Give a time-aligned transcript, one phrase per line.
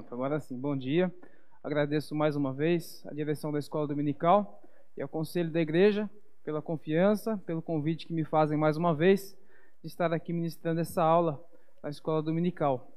[0.00, 1.14] Pronto, agora sim, bom dia.
[1.62, 4.62] Agradeço mais uma vez a direção da Escola Dominical
[4.96, 6.08] e ao Conselho da Igreja
[6.42, 9.36] pela confiança, pelo convite que me fazem mais uma vez
[9.82, 11.38] de estar aqui ministrando essa aula
[11.82, 12.90] na Escola Dominical.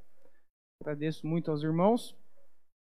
[0.80, 2.16] Agradeço muito aos irmãos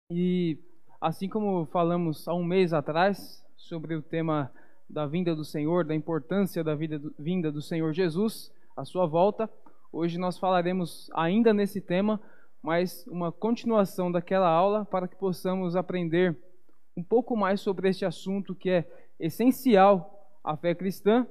[0.10, 0.58] e,
[1.02, 4.50] assim como falamos há um mês atrás sobre o tema
[4.90, 9.50] da vinda do Senhor, da importância da do, vinda do Senhor Jesus, a sua volta,
[9.92, 12.22] hoje nós falaremos ainda nesse tema
[12.62, 16.38] mas uma continuação daquela aula para que possamos aprender
[16.96, 18.88] um pouco mais sobre este assunto que é
[19.20, 21.28] essencial à fé cristã,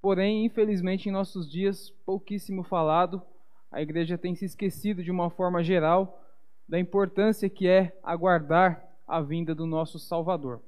[0.00, 3.22] porém, infelizmente, em nossos dias, pouquíssimo falado.
[3.70, 6.22] A igreja tem se esquecido de uma forma geral
[6.68, 10.60] da importância que é aguardar a vinda do nosso Salvador.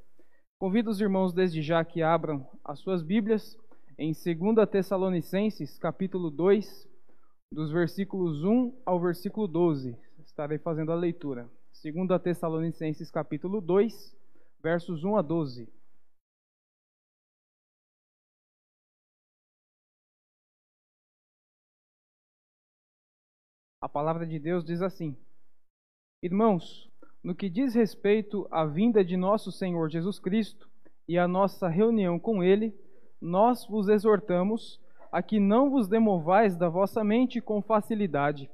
[0.59, 3.57] Convido os irmãos desde já que abram as suas Bíblias
[3.99, 6.88] em 2 Tessalonicenses, capítulo 2,
[7.51, 9.97] dos versículos 1 ao versículo 12.
[10.21, 11.49] Estarei fazendo a leitura.
[11.83, 14.17] 2 Tessalonicenses capítulo 2,
[14.63, 15.69] versos 1 a 12.
[23.81, 25.17] A palavra de Deus diz assim:
[26.23, 26.91] Irmãos,
[27.23, 30.69] no que diz respeito à vinda de nosso Senhor Jesus Cristo
[31.07, 32.77] e à nossa reunião com Ele,
[33.21, 38.51] nós vos exortamos a que não vos demovais da vossa mente com facilidade,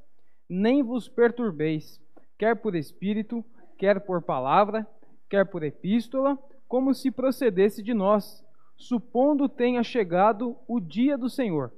[0.48, 2.00] nem vos perturbeis,
[2.38, 3.44] quer por espírito,
[3.78, 4.86] quer por palavra,
[5.28, 6.38] quer por epístola,
[6.68, 8.44] como se procedesse de nós,
[8.76, 11.72] supondo tenha chegado o dia do Senhor.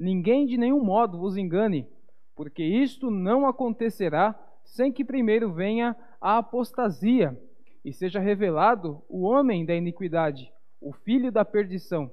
[0.00, 1.86] Ninguém de nenhum modo vos engane,
[2.34, 7.36] porque isto não acontecerá sem que primeiro venha a apostasia
[7.84, 12.10] e seja revelado o homem da iniquidade, o filho da perdição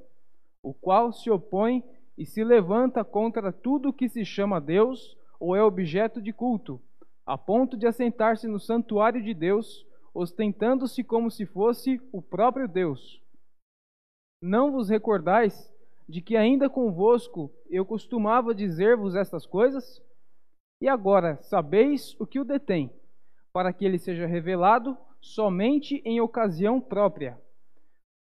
[0.66, 1.84] o qual se opõe
[2.18, 6.82] e se levanta contra tudo que se chama Deus ou é objeto de culto,
[7.24, 13.22] a ponto de assentar-se no santuário de Deus, ostentando-se como se fosse o próprio Deus.
[14.42, 15.72] Não vos recordais
[16.10, 20.02] de que ainda convosco eu costumava dizer-vos estas coisas?
[20.82, 22.90] E agora sabeis o que o detém,
[23.54, 27.40] para que ele seja revelado somente em ocasião própria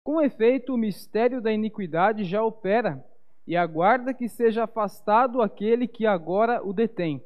[0.03, 3.05] com efeito, o mistério da iniquidade já opera,
[3.47, 7.23] e aguarda que seja afastado aquele que agora o detém.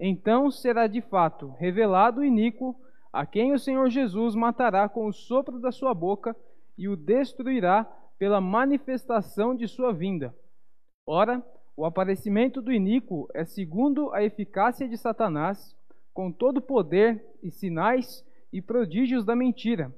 [0.00, 2.74] Então será de fato revelado o iníquo,
[3.12, 6.34] a quem o Senhor Jesus matará com o sopro da sua boca
[6.76, 7.84] e o destruirá
[8.18, 10.34] pela manifestação de sua vinda.
[11.06, 11.44] Ora,
[11.76, 15.76] o aparecimento do iníquo é segundo a eficácia de Satanás,
[16.14, 19.92] com todo poder e sinais e prodígios da mentira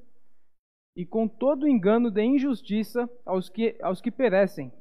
[0.97, 4.72] e com todo engano de injustiça aos que, aos que perecem,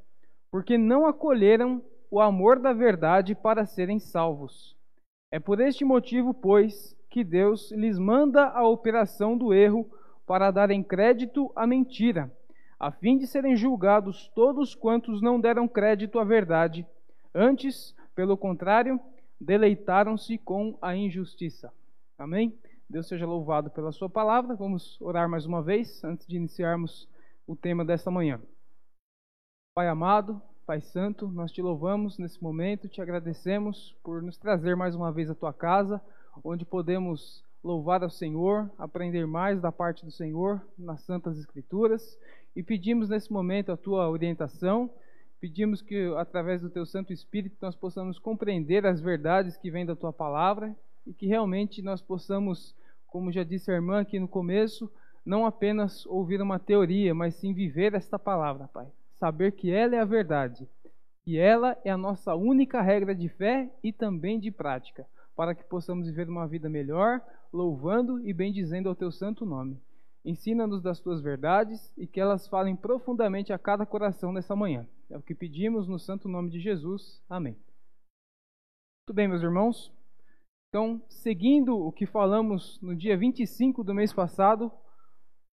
[0.51, 1.81] porque não acolheram
[2.11, 4.75] o amor da verdade para serem salvos.
[5.31, 9.89] É por este motivo, pois, que Deus lhes manda a operação do erro
[10.25, 12.31] para darem crédito à mentira,
[12.79, 16.85] a fim de serem julgados todos quantos não deram crédito à verdade,
[17.33, 18.99] antes, pelo contrário,
[19.39, 21.73] deleitaram-se com a injustiça.
[22.17, 22.53] Amém?
[22.89, 24.55] Deus seja louvado pela Sua palavra.
[24.55, 27.09] Vamos orar mais uma vez antes de iniciarmos
[27.47, 28.39] o tema desta manhã.
[29.73, 34.95] Pai amado, Pai Santo, nós te louvamos nesse momento, te agradecemos por nos trazer mais
[34.95, 36.01] uma vez à tua casa,
[36.43, 42.17] onde podemos louvar ao Senhor, aprender mais da parte do Senhor nas Santas Escrituras
[42.55, 44.89] e pedimos nesse momento a tua orientação.
[45.39, 49.95] Pedimos que, através do teu Santo Espírito, nós possamos compreender as verdades que vêm da
[49.95, 52.75] tua palavra e que realmente nós possamos
[53.13, 54.91] como já disse a irmã aqui no começo,
[55.23, 58.87] não apenas ouvir uma teoria, mas sim viver esta palavra, Pai.
[59.19, 60.67] Saber que ela é a verdade,
[61.23, 65.05] e ela é a nossa única regra de fé e também de prática,
[65.35, 67.21] para que possamos viver uma vida melhor,
[67.53, 69.79] louvando e bendizendo ao teu santo nome.
[70.25, 74.87] Ensina-nos das tuas verdades e que elas falem profundamente a cada coração nessa manhã.
[75.07, 77.21] É o que pedimos no santo nome de Jesus.
[77.29, 77.55] Amém.
[79.05, 79.93] Muito bem, meus irmãos.
[80.73, 84.71] Então, seguindo o que falamos no dia 25 do mês passado,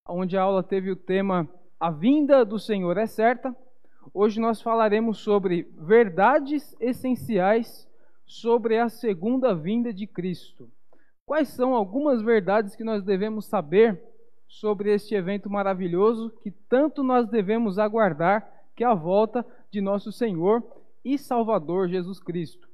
[0.08, 1.46] onde a aula teve o tema
[1.78, 3.54] A vinda do Senhor é certa,
[4.14, 7.86] hoje nós falaremos sobre verdades essenciais
[8.24, 10.70] sobre a segunda vinda de Cristo.
[11.26, 14.02] Quais são algumas verdades que nós devemos saber
[14.48, 20.10] sobre este evento maravilhoso que tanto nós devemos aguardar, que é a volta de nosso
[20.10, 20.64] Senhor
[21.04, 22.69] e Salvador Jesus Cristo?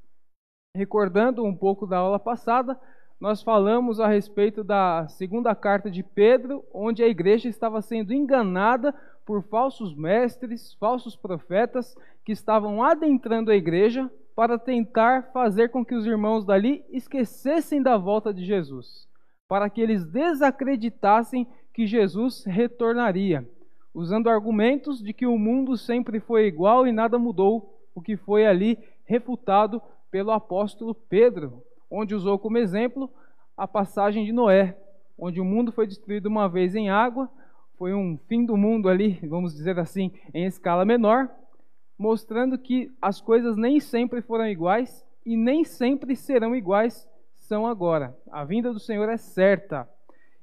[0.77, 2.79] Recordando um pouco da aula passada,
[3.19, 8.93] nós falamos a respeito da segunda carta de Pedro, onde a igreja estava sendo enganada
[9.25, 15.95] por falsos mestres, falsos profetas que estavam adentrando a igreja para tentar fazer com que
[15.95, 19.07] os irmãos dali esquecessem da volta de Jesus,
[19.47, 23.49] para que eles desacreditassem que Jesus retornaria,
[23.95, 28.45] usando argumentos de que o mundo sempre foi igual e nada mudou, o que foi
[28.45, 33.09] ali refutado pelo apóstolo Pedro, onde usou como exemplo
[33.55, 34.77] a passagem de Noé,
[35.17, 37.29] onde o mundo foi destruído uma vez em água,
[37.77, 41.29] foi um fim do mundo ali, vamos dizer assim, em escala menor,
[41.97, 48.15] mostrando que as coisas nem sempre foram iguais e nem sempre serão iguais são agora.
[48.31, 49.89] A vinda do Senhor é certa.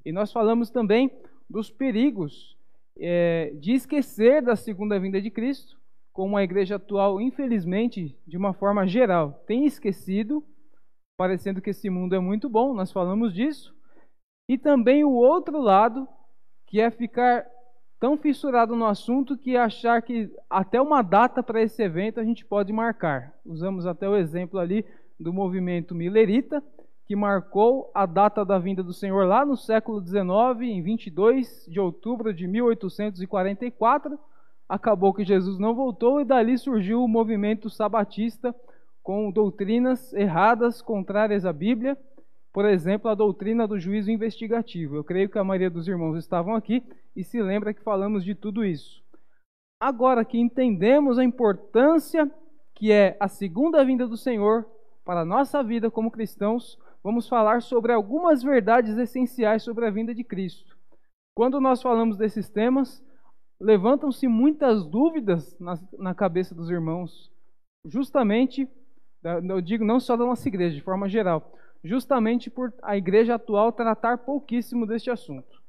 [0.05, 1.11] E nós falamos também
[1.49, 2.57] dos perigos
[2.99, 5.79] é, de esquecer da segunda vinda de Cristo,
[6.15, 10.45] como a igreja atual, infelizmente, de uma forma geral, tem esquecido,
[11.19, 13.75] parecendo que esse mundo é muito bom, nós falamos disso.
[14.49, 16.09] E também o outro lado,
[16.69, 17.45] que é ficar
[17.99, 22.45] tão fissurado no assunto que achar que até uma data para esse evento a gente
[22.45, 23.35] pode marcar.
[23.45, 24.87] Usamos até o exemplo ali
[25.19, 26.63] do movimento Millerita,
[27.07, 30.23] que marcou a data da vinda do Senhor lá no século XIX,
[30.63, 34.17] em 22 de outubro de 1844.
[34.69, 38.55] Acabou que Jesus não voltou e dali surgiu o movimento sabatista
[39.03, 41.97] com doutrinas erradas, contrárias à Bíblia
[42.55, 44.95] por exemplo, a doutrina do juízo investigativo.
[44.95, 46.85] Eu creio que a maioria dos irmãos estavam aqui
[47.17, 49.03] e se lembra que falamos de tudo isso.
[49.81, 52.31] Agora que entendemos a importância
[52.73, 54.65] que é a segunda vinda do Senhor
[55.05, 60.15] para a nossa vida como cristãos, vamos falar sobre algumas verdades essenciais sobre a vinda
[60.15, 60.77] de Cristo.
[61.37, 63.03] Quando nós falamos desses temas,
[63.61, 67.31] levantam-se muitas dúvidas na, na cabeça dos irmãos,
[67.85, 68.69] justamente,
[69.49, 71.53] eu digo não só da nossa igreja, de forma geral,
[71.83, 75.63] justamente por a igreja atual tratar pouquíssimo deste assunto.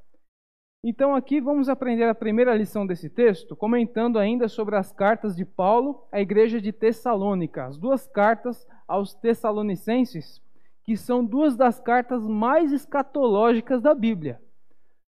[0.88, 5.44] Então, aqui vamos aprender a primeira lição desse texto, comentando ainda sobre as cartas de
[5.44, 10.40] Paulo à igreja de Tessalônica, as duas cartas aos Tessalonicenses,
[10.84, 14.40] que são duas das cartas mais escatológicas da Bíblia.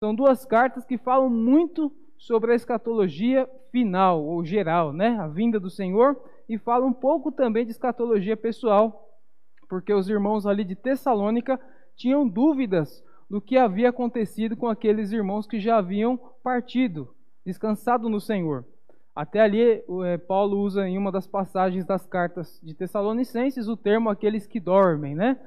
[0.02, 5.16] São duas cartas que falam muito sobre a escatologia final ou geral, né?
[5.18, 9.08] A vinda do Senhor, e falam um pouco também de escatologia pessoal,
[9.68, 11.60] porque os irmãos ali de Tessalônica
[11.96, 18.20] tinham dúvidas do que havia acontecido com aqueles irmãos que já haviam partido, descansado no
[18.20, 18.64] Senhor.
[19.14, 24.08] Até ali, é, Paulo usa em uma das passagens das cartas de Tessalonicenses o termo
[24.08, 25.38] aqueles que dormem, né?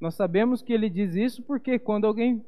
[0.00, 2.44] Nós sabemos que ele diz isso porque quando alguém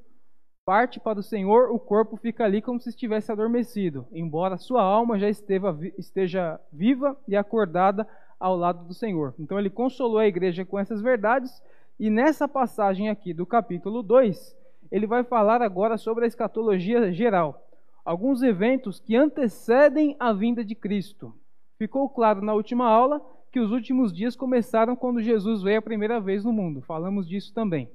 [0.64, 5.18] parte para o Senhor, o corpo fica ali como se estivesse adormecido, embora sua alma
[5.18, 8.06] já esteja viva e acordada
[8.38, 9.34] ao lado do Senhor.
[9.38, 11.62] Então ele consolou a igreja com essas verdades,
[11.98, 14.56] e nessa passagem aqui do capítulo 2,
[14.90, 17.66] ele vai falar agora sobre a escatologia geral,
[18.04, 21.34] alguns eventos que antecedem a vinda de Cristo.
[21.76, 23.20] Ficou claro na última aula
[23.50, 26.80] que os últimos dias começaram quando Jesus veio a primeira vez no mundo.
[26.82, 27.88] Falamos disso também.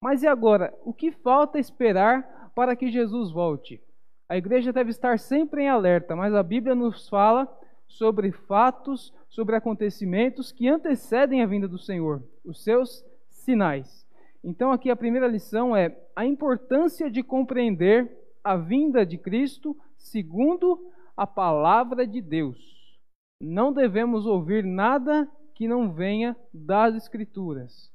[0.00, 0.72] Mas e agora?
[0.84, 3.82] O que falta esperar para que Jesus volte?
[4.28, 7.48] A igreja deve estar sempre em alerta, mas a Bíblia nos fala
[7.86, 14.06] sobre fatos, sobre acontecimentos que antecedem a vinda do Senhor, os seus sinais.
[14.44, 18.10] Então, aqui a primeira lição é a importância de compreender
[18.44, 20.78] a vinda de Cristo segundo
[21.16, 22.98] a palavra de Deus.
[23.40, 27.92] Não devemos ouvir nada que não venha das Escrituras.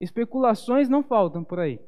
[0.00, 1.78] Especulações não faltam por aí.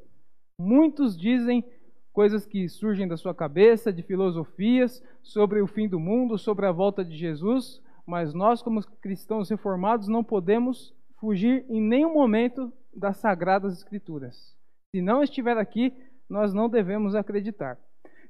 [0.61, 1.65] Muitos dizem
[2.13, 6.73] coisas que surgem da sua cabeça, de filosofias sobre o fim do mundo, sobre a
[6.73, 13.17] volta de Jesus, mas nós, como cristãos reformados, não podemos fugir em nenhum momento das
[13.17, 14.55] sagradas escrituras.
[14.95, 15.95] Se não estiver aqui,
[16.29, 17.79] nós não devemos acreditar.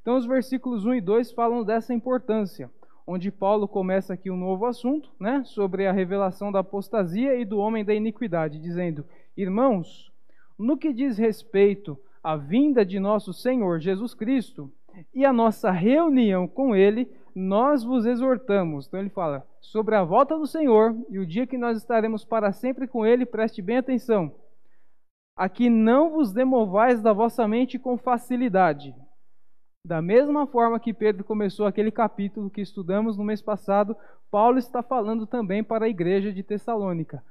[0.01, 2.71] Então, os versículos 1 e 2 falam dessa importância,
[3.07, 7.59] onde Paulo começa aqui um novo assunto, né, sobre a revelação da apostasia e do
[7.59, 9.05] homem da iniquidade, dizendo:
[9.37, 10.13] Irmãos,
[10.59, 14.71] no que diz respeito a vinda de nosso Senhor Jesus Cristo
[15.13, 18.87] e a nossa reunião com Ele, nós vos exortamos.
[18.87, 22.53] Então ele fala sobre a volta do Senhor e o dia que nós estaremos para
[22.53, 24.35] sempre com Ele, preste bem atenção.
[25.35, 28.95] Aqui não vos demovais da vossa mente com facilidade.
[29.85, 33.97] Da mesma forma que Pedro começou aquele capítulo que estudamos no mês passado,
[34.31, 37.25] Paulo está falando também para a igreja de Tessalônica.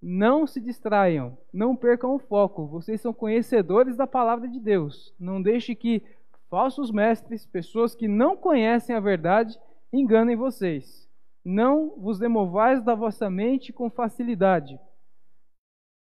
[0.00, 2.66] Não se distraiam, não percam o foco.
[2.66, 5.14] Vocês são conhecedores da palavra de Deus.
[5.18, 6.02] Não deixe que
[6.48, 9.58] falsos mestres, pessoas que não conhecem a verdade,
[9.92, 11.08] enganem vocês.
[11.44, 14.78] Não vos demovais da vossa mente com facilidade.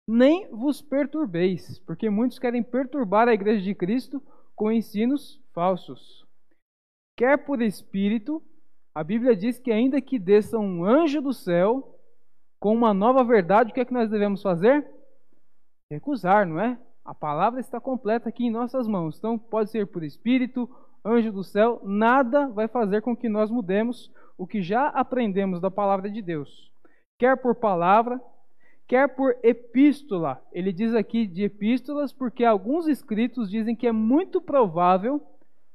[0.09, 4.23] Nem vos perturbeis, porque muitos querem perturbar a igreja de Cristo
[4.55, 6.25] com ensinos falsos.
[7.17, 8.43] Quer por espírito,
[8.95, 11.96] a Bíblia diz que ainda que desça um anjo do céu,
[12.67, 14.85] com uma nova verdade, o que é que nós devemos fazer?
[15.89, 16.77] Recusar, não é?
[17.05, 19.17] A palavra está completa aqui em nossas mãos.
[19.17, 20.69] Então, pode ser por espírito,
[21.05, 25.71] anjo do céu, nada vai fazer com que nós mudemos o que já aprendemos da
[25.71, 26.73] palavra de Deus.
[27.21, 28.21] Quer por palavra,
[28.89, 30.43] quer por epístola.
[30.51, 35.25] Ele diz aqui de epístolas porque alguns escritos dizem que é muito provável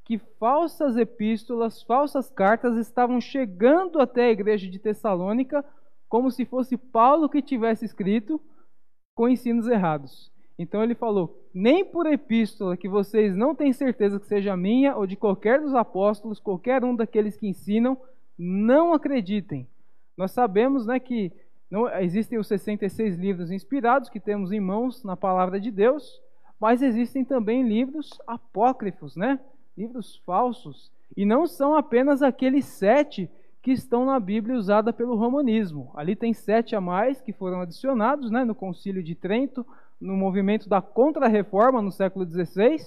[0.04, 5.64] que falsas epístolas, falsas cartas estavam chegando até a igreja de Tessalônica
[6.12, 8.41] como se fosse Paulo que tivesse escrito
[9.15, 10.30] com ensinos errados.
[10.60, 15.08] Então ele falou: nem por epístola que vocês não têm certeza que seja minha ou
[15.08, 17.98] de qualquer dos apóstolos, qualquer um daqueles que ensinam,
[18.38, 19.65] não acreditem.
[20.18, 21.32] Nós sabemos né, que
[21.70, 26.22] não, existem os 66 livros inspirados que temos em mãos na palavra de Deus,
[26.60, 29.39] mas existem também livros apócrifos, né?
[29.77, 30.91] livros falsos.
[31.15, 33.30] E não são apenas aqueles sete
[33.62, 35.91] que estão na Bíblia usada pelo romanismo.
[35.96, 39.65] Ali tem sete a mais que foram adicionados né, no Concílio de Trento,
[40.00, 42.77] no movimento da Contra-Reforma no século XVI,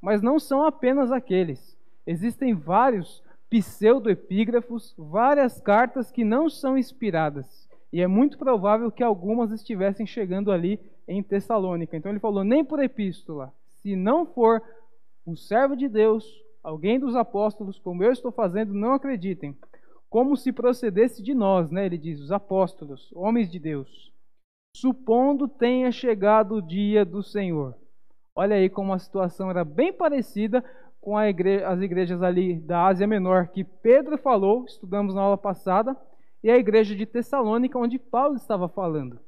[0.00, 1.76] mas não são apenas aqueles.
[2.06, 7.66] Existem vários pseudoepígrafos, várias cartas que não são inspiradas.
[7.90, 11.96] E é muito provável que algumas estivessem chegando ali em Tessalônica.
[11.96, 14.62] Então ele falou: nem por epístola, se não for
[15.26, 16.24] um servo de Deus,
[16.62, 19.56] alguém dos apóstolos, como eu estou fazendo, não acreditem.
[20.08, 21.86] Como se procedesse de nós, né?
[21.86, 24.12] Ele diz, os apóstolos, homens de Deus.
[24.74, 27.74] Supondo tenha chegado o dia do Senhor.
[28.34, 30.64] Olha aí como a situação era bem parecida
[31.00, 35.96] com as igrejas ali da Ásia Menor que Pedro falou, estudamos na aula passada,
[36.42, 39.18] e a igreja de Tessalônica, onde Paulo estava falando.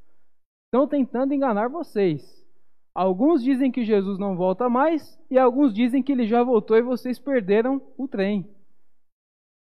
[0.66, 2.46] Estão tentando enganar vocês.
[2.94, 6.82] Alguns dizem que Jesus não volta mais, e alguns dizem que ele já voltou e
[6.82, 8.48] vocês perderam o trem.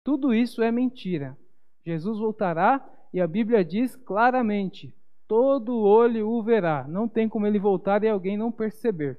[0.05, 1.37] Tudo isso é mentira.
[1.85, 4.95] Jesus voltará e a Bíblia diz claramente:
[5.27, 6.87] todo olho o verá.
[6.89, 9.19] Não tem como ele voltar e alguém não perceber.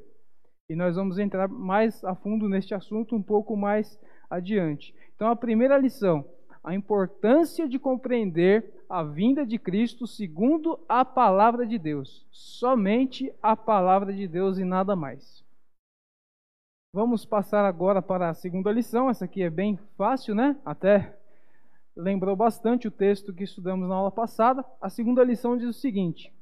[0.69, 4.95] E nós vamos entrar mais a fundo neste assunto um pouco mais adiante.
[5.15, 6.25] Então, a primeira lição
[6.63, 12.25] a importância de compreender a vinda de Cristo segundo a palavra de Deus.
[12.31, 15.43] Somente a palavra de Deus e nada mais.
[16.93, 19.09] Vamos passar agora para a segunda lição.
[19.09, 20.57] Essa aqui é bem fácil, né?
[20.65, 21.17] Até
[21.95, 24.65] lembrou bastante o texto que estudamos na aula passada.
[24.81, 26.33] A segunda lição diz o seguinte: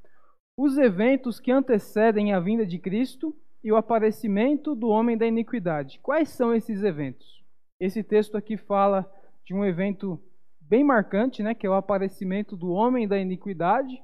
[0.58, 6.00] Os eventos que antecedem a vinda de Cristo e o aparecimento do homem da iniquidade.
[6.02, 7.44] Quais são esses eventos?
[7.80, 9.08] Esse texto aqui fala
[9.46, 10.20] de um evento
[10.60, 14.02] bem marcante, né, que é o aparecimento do homem da iniquidade,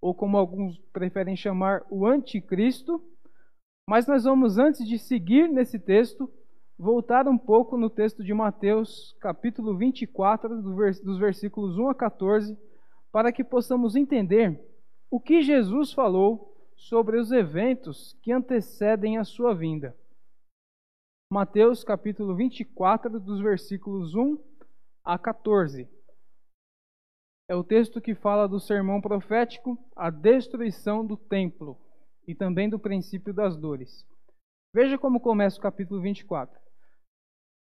[0.00, 3.00] ou como alguns preferem chamar, o anticristo.
[3.88, 6.28] Mas nós vamos, antes de seguir nesse texto,
[6.76, 12.58] voltar um pouco no texto de Mateus, capítulo 24, dos versículos 1 a 14,
[13.12, 14.60] para que possamos entender
[15.08, 19.96] o que Jesus falou sobre os eventos que antecedem a sua vinda.
[21.32, 24.36] Mateus capítulo 24, dos versículos 1
[25.04, 25.88] a 14.
[27.48, 31.78] É o texto que fala do sermão profético, a destruição do templo
[32.26, 34.06] e também do princípio das dores.
[34.74, 36.58] Veja como começa o capítulo 24.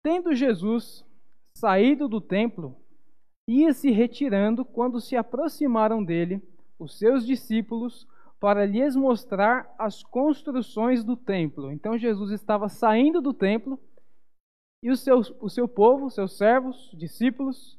[0.03, 1.05] Tendo Jesus
[1.55, 2.75] saído do templo,
[3.47, 6.41] ia se retirando quando se aproximaram dele
[6.79, 8.07] os seus discípulos
[8.39, 11.71] para lhes mostrar as construções do templo.
[11.71, 13.79] Então Jesus estava saindo do templo
[14.83, 17.77] e o seu, o seu povo, seus servos, discípulos,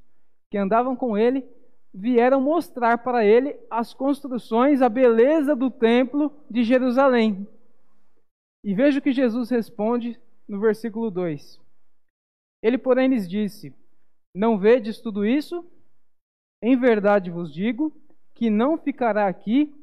[0.51, 1.45] que andavam com ele,
[1.93, 7.47] vieram mostrar para ele as construções, a beleza do templo de Jerusalém.
[8.65, 10.19] E veja o que Jesus responde
[10.49, 11.61] no versículo 2.
[12.63, 13.75] Ele, porém, lhes disse:
[14.35, 15.65] Não vedes tudo isso?
[16.63, 17.93] Em verdade vos digo
[18.35, 19.75] que não ficará aqui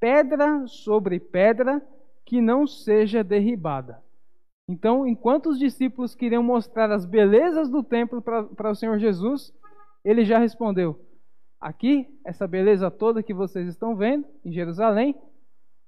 [0.00, 1.80] pedra sobre pedra
[2.24, 4.02] que não seja derribada.
[4.68, 9.52] Então, enquanto os discípulos queriam mostrar as belezas do templo para o Senhor Jesus,
[10.04, 10.98] ele já respondeu:
[11.62, 15.14] Aqui, essa beleza toda que vocês estão vendo em Jerusalém,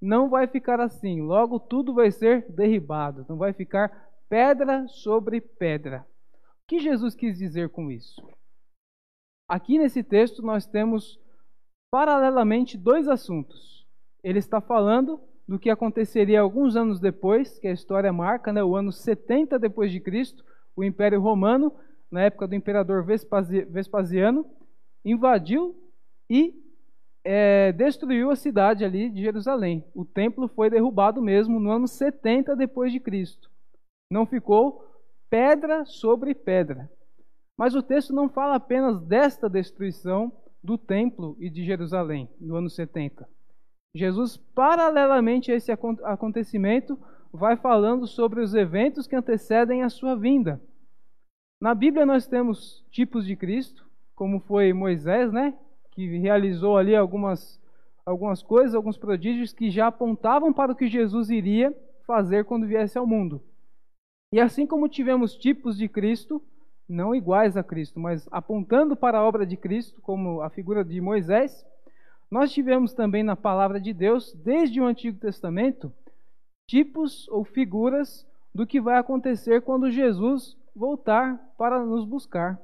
[0.01, 1.21] não vai ficar assim.
[1.21, 3.27] Logo, tudo vai ser derribado.
[3.29, 6.07] Não vai ficar pedra sobre pedra.
[6.63, 8.23] O que Jesus quis dizer com isso?
[9.49, 11.19] Aqui nesse texto nós temos
[11.91, 13.85] paralelamente dois assuntos.
[14.23, 18.77] Ele está falando do que aconteceria alguns anos depois, que a história marca, né, o
[18.77, 20.45] ano 70 depois de Cristo,
[20.77, 21.75] o Império Romano,
[22.09, 24.47] na época do imperador Vespasiano,
[25.05, 25.77] invadiu
[26.29, 26.55] e
[27.25, 29.85] é, destruiu a cidade ali de Jerusalém.
[29.95, 33.51] O templo foi derrubado mesmo no ano 70 depois de Cristo.
[34.11, 34.85] Não ficou
[35.31, 36.91] pedra sobre pedra.
[37.57, 40.33] Mas o texto não fala apenas desta destruição
[40.63, 43.29] do templo e de Jerusalém, no ano 70.
[43.95, 46.99] Jesus, paralelamente a esse acontecimento,
[47.33, 50.61] vai falando sobre os eventos que antecedem a sua vinda.
[51.61, 55.55] Na Bíblia nós temos tipos de Cristo, como foi Moisés, né,
[55.91, 57.63] que realizou ali algumas
[58.05, 61.75] algumas coisas, alguns prodígios que já apontavam para o que Jesus iria
[62.07, 63.43] fazer quando viesse ao mundo.
[64.31, 66.43] E assim como tivemos tipos de Cristo,
[66.89, 71.01] não iguais a Cristo, mas apontando para a obra de Cristo, como a figura de
[71.01, 71.65] Moisés,
[72.31, 75.93] nós tivemos também na palavra de Deus, desde o Antigo Testamento,
[76.69, 82.61] tipos ou figuras do que vai acontecer quando Jesus voltar para nos buscar.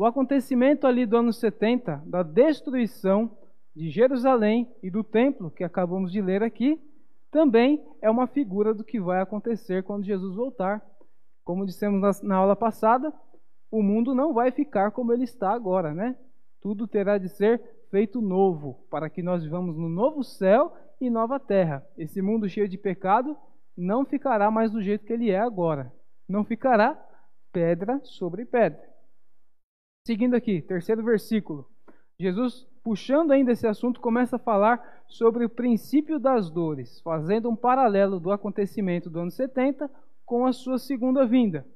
[0.00, 3.36] O acontecimento ali do ano 70, da destruição
[3.76, 6.80] de Jerusalém e do templo, que acabamos de ler aqui,
[7.30, 10.82] também é uma figura do que vai acontecer quando Jesus voltar.
[11.44, 13.12] Como dissemos na, aula passada,
[13.70, 16.16] o mundo não vai ficar como ele está agora, né?
[16.62, 21.38] Tudo terá de ser feito novo, para que nós vivamos no novo céu e nova
[21.38, 21.86] terra.
[21.98, 23.36] Esse mundo cheio de pecado
[23.76, 25.92] não ficará mais do jeito que ele é agora.
[26.26, 26.98] Não ficará
[27.52, 28.89] pedra sobre pedra.
[30.06, 31.66] Seguindo aqui, terceiro versículo.
[32.18, 37.56] Jesus, puxando ainda esse assunto, começa a falar sobre o princípio das dores, fazendo um
[37.56, 39.90] paralelo do acontecimento do ano 70
[40.24, 41.66] com a sua segunda vinda.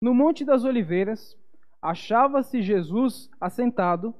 [0.00, 1.36] No Monte das Oliveiras,
[1.80, 4.14] achava-se Jesus assentado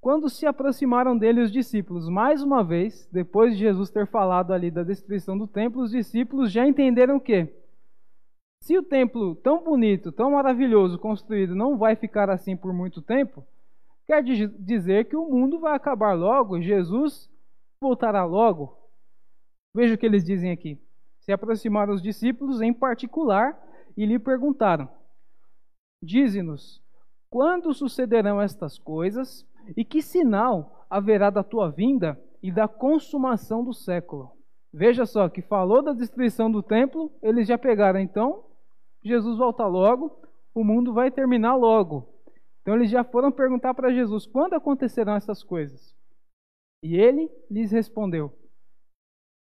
[0.00, 4.70] quando se aproximaram dele os discípulos, mais uma vez, depois de Jesus ter falado ali
[4.70, 7.59] da destruição do templo, os discípulos já entenderam o quê?
[8.62, 13.44] Se o templo tão bonito, tão maravilhoso construído não vai ficar assim por muito tempo,
[14.06, 17.30] quer dizer que o mundo vai acabar logo, Jesus
[17.82, 18.78] voltará logo.
[19.74, 20.78] Veja o que eles dizem aqui.
[21.20, 23.58] Se aproximaram os discípulos em particular
[23.96, 24.88] e lhe perguntaram:
[26.02, 26.82] Dize-nos,
[27.30, 33.72] quando sucederão estas coisas e que sinal haverá da tua vinda e da consumação do
[33.72, 34.32] século?
[34.72, 38.44] Veja só que falou da destruição do templo, eles já pegaram então,
[39.02, 40.20] Jesus volta logo,
[40.54, 42.08] o mundo vai terminar logo.
[42.60, 45.94] Então eles já foram perguntar para Jesus quando acontecerão essas coisas.
[46.82, 48.32] E ele lhes respondeu: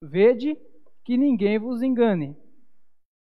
[0.01, 0.57] Vede
[1.03, 2.35] que ninguém vos engane.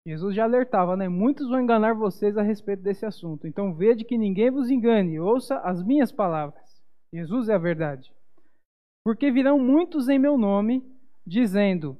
[0.06, 1.08] Jesus já alertava, né?
[1.08, 3.46] Muitos vão enganar vocês a respeito desse assunto.
[3.46, 6.82] Então vede que ninguém vos engane, ouça as minhas palavras.
[7.12, 8.12] Jesus é a verdade.
[9.04, 10.84] Porque virão muitos em meu nome,
[11.26, 11.98] dizendo: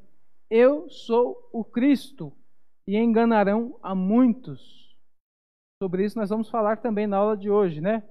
[0.48, 2.32] Eu sou o Cristo,
[2.90, 4.96] e enganarão a muitos.
[5.80, 8.02] Sobre isso nós vamos falar também na aula de hoje, né?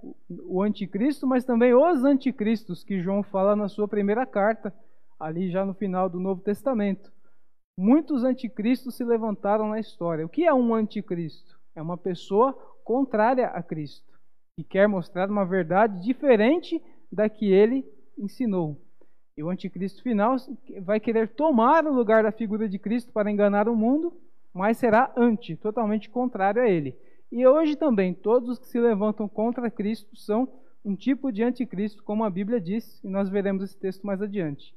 [0.45, 4.73] O anticristo, mas também os anticristos que João fala na sua primeira carta,
[5.19, 7.11] ali já no final do Novo Testamento.
[7.77, 10.25] Muitos anticristos se levantaram na história.
[10.25, 11.59] O que é um anticristo?
[11.75, 12.53] É uma pessoa
[12.85, 14.17] contrária a Cristo,
[14.57, 17.85] que quer mostrar uma verdade diferente da que ele
[18.17, 18.79] ensinou.
[19.37, 20.37] E o anticristo final
[20.81, 24.13] vai querer tomar o lugar da figura de Cristo para enganar o mundo,
[24.59, 26.93] mas será anti, totalmente contrário a ele.
[27.31, 30.51] E hoje também, todos os que se levantam contra Cristo são
[30.83, 34.75] um tipo de anticristo, como a Bíblia diz, e nós veremos esse texto mais adiante.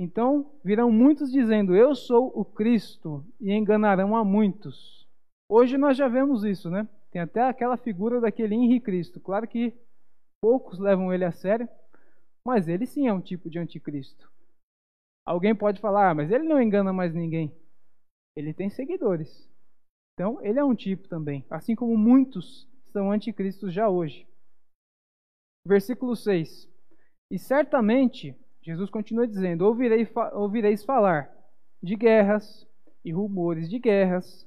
[0.00, 5.08] Então virão muitos dizendo: Eu sou o Cristo, e enganarão a muitos.
[5.48, 6.88] Hoje nós já vemos isso, né?
[7.12, 9.20] Tem até aquela figura daquele Henrique Cristo.
[9.20, 9.72] Claro que
[10.42, 11.68] poucos levam ele a sério,
[12.44, 14.28] mas ele sim é um tipo de anticristo.
[15.24, 17.54] Alguém pode falar, ah, mas ele não engana mais ninguém.
[18.36, 19.48] Ele tem seguidores.
[20.14, 24.26] Então, ele é um tipo também, assim como muitos são anticristos já hoje.
[25.66, 26.68] Versículo 6.
[27.30, 31.34] E certamente, Jesus continua dizendo: Ouvirei, ouvireis falar
[31.82, 32.66] de guerras
[33.04, 34.46] e rumores de guerras.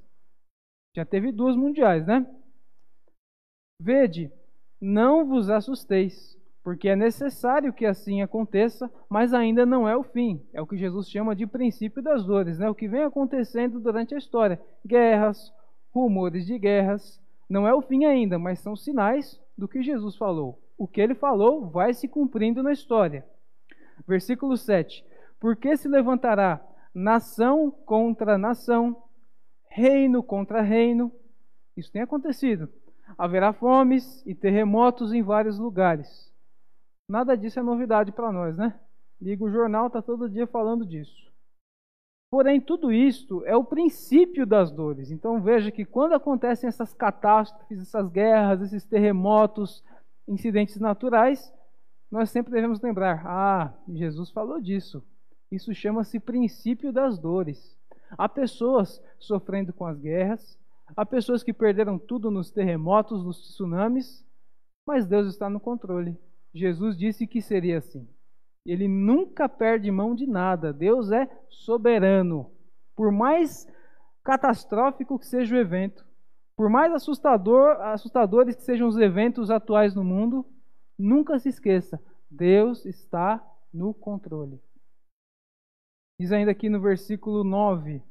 [0.96, 2.26] Já teve duas mundiais, né?
[3.82, 4.32] Vede,
[4.82, 6.37] não vos assusteis,
[6.68, 10.46] porque é necessário que assim aconteça, mas ainda não é o fim.
[10.52, 12.70] É o que Jesus chama de princípio das dores, né?
[12.70, 15.54] O que vem acontecendo durante a história: guerras,
[15.94, 17.22] rumores de guerras.
[17.50, 20.62] Não é o fim ainda, mas são sinais do que Jesus falou.
[20.78, 23.26] O que ele falou vai se cumprindo na história.
[24.06, 25.06] Versículo 7:
[25.40, 26.60] Porque se levantará
[26.94, 29.04] nação contra nação,
[29.70, 31.14] reino contra reino.
[31.78, 32.68] Isso tem acontecido.
[33.18, 36.28] Haverá fomes e terremotos em vários lugares.
[37.10, 38.78] Nada disso é novidade para nós, né?
[39.22, 41.32] Liga o jornal, está todo dia falando disso.
[42.30, 45.10] Porém, tudo isto é o princípio das dores.
[45.10, 49.82] Então veja que quando acontecem essas catástrofes, essas guerras, esses terremotos,
[50.28, 51.54] incidentes naturais,
[52.12, 55.02] nós sempre devemos lembrar: ah, Jesus falou disso.
[55.50, 57.78] Isso chama-se princípio das dores.
[58.18, 60.60] Há pessoas sofrendo com as guerras,
[60.96, 64.26] há pessoas que perderam tudo nos terremotos, nos tsunamis,
[64.86, 66.18] mas Deus está no controle.
[66.58, 68.08] Jesus disse que seria assim.
[68.66, 70.74] Ele nunca perde mão de nada.
[70.74, 72.52] Deus é soberano.
[72.96, 73.68] Por mais
[74.24, 76.06] catastrófico que seja o evento,
[76.56, 80.46] por mais assustador, assustadores que sejam os eventos atuais no mundo,
[80.98, 84.60] nunca se esqueça: Deus está no controle.
[86.20, 88.02] Diz ainda aqui no versículo 9.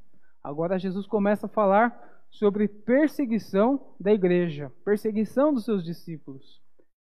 [0.42, 6.62] Agora Jesus começa a falar sobre perseguição da igreja, perseguição dos seus discípulos.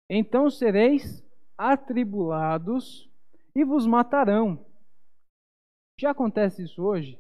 [0.09, 1.23] Então sereis
[1.57, 3.09] atribulados
[3.53, 4.65] e vos matarão.
[5.99, 7.19] Já acontece isso hoje?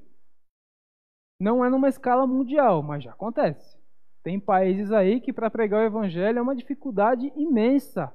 [1.39, 3.77] Não é numa escala mundial, mas já acontece.
[4.23, 8.13] Tem países aí que para pregar o evangelho é uma dificuldade imensa.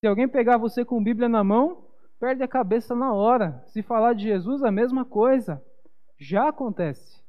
[0.00, 1.86] Se alguém pegar você com Bíblia na mão,
[2.18, 3.62] perde a cabeça na hora.
[3.68, 5.62] Se falar de Jesus, a mesma coisa.
[6.18, 7.22] Já acontece.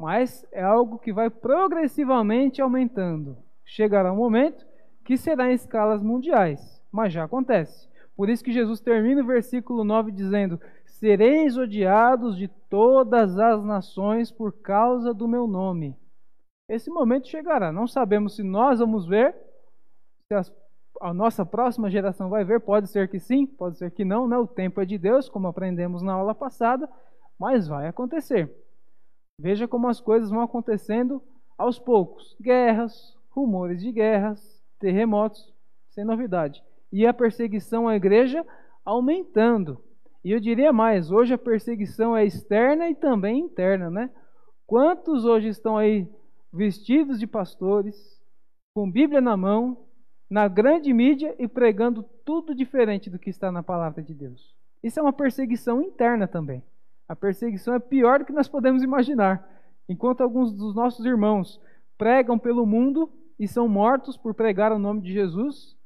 [0.00, 3.36] Mas é algo que vai progressivamente aumentando.
[3.64, 4.64] Chegará um momento
[5.04, 7.88] que será em escalas mundiais, mas já acontece.
[8.16, 14.30] Por isso que Jesus termina o versículo 9 dizendo: Sereis odiados de todas as nações
[14.30, 15.96] por causa do meu nome.
[16.68, 17.72] Esse momento chegará.
[17.72, 19.34] Não sabemos se nós vamos ver,
[20.28, 20.54] se as,
[21.00, 22.60] a nossa próxima geração vai ver.
[22.60, 24.28] Pode ser que sim, pode ser que não.
[24.28, 24.36] Né?
[24.38, 26.88] O tempo é de Deus, como aprendemos na aula passada,
[27.38, 28.50] mas vai acontecer.
[29.38, 31.22] Veja como as coisas vão acontecendo
[31.58, 34.51] aos poucos: guerras, rumores de guerras,
[34.82, 35.54] terremotos,
[35.90, 36.60] sem novidade
[36.92, 38.44] e a perseguição à igreja
[38.84, 39.82] aumentando.
[40.24, 44.10] E eu diria mais, hoje a perseguição é externa e também interna, né?
[44.66, 46.06] Quantos hoje estão aí
[46.52, 47.96] vestidos de pastores,
[48.74, 49.86] com Bíblia na mão,
[50.28, 54.54] na grande mídia e pregando tudo diferente do que está na palavra de Deus?
[54.82, 56.62] Isso é uma perseguição interna também.
[57.08, 59.48] A perseguição é pior do que nós podemos imaginar.
[59.88, 61.60] Enquanto alguns dos nossos irmãos
[61.98, 63.10] pregam pelo mundo
[63.42, 65.76] e são mortos por pregar o nome de Jesus,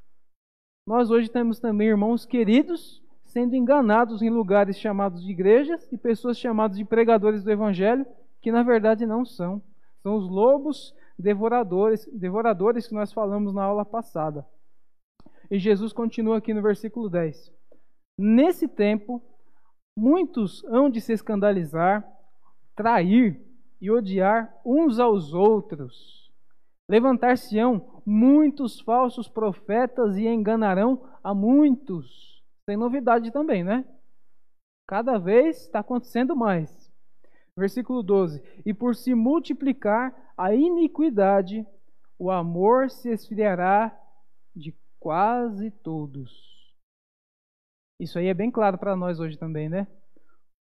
[0.85, 6.37] nós hoje temos também irmãos queridos sendo enganados em lugares chamados de igrejas e pessoas
[6.37, 8.05] chamadas de pregadores do evangelho,
[8.43, 9.59] que na verdade não são.
[10.03, 14.45] São os lobos devoradores, devoradores que nós falamos na aula passada.
[15.49, 17.51] E Jesus continua aqui no versículo 10.
[18.19, 19.19] Nesse tempo,
[19.97, 22.07] muitos hão de se escandalizar,
[22.75, 23.41] trair
[23.81, 26.26] e odiar uns aos outros
[26.89, 32.41] Levantar-se-ão muitos falsos profetas e enganarão a muitos.
[32.65, 33.85] Tem novidade também, né?
[34.87, 36.89] Cada vez está acontecendo mais.
[37.57, 41.67] Versículo 12: E por se multiplicar a iniquidade,
[42.17, 43.97] o amor se esfriará
[44.55, 46.31] de quase todos.
[47.99, 49.87] Isso aí é bem claro para nós hoje também, né?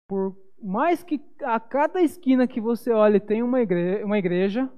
[0.07, 4.71] Por mais que a cada esquina que você olhe tem uma igreja, uma igreja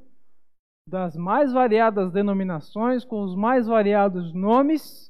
[0.92, 5.10] das mais variadas denominações, com os mais variados nomes.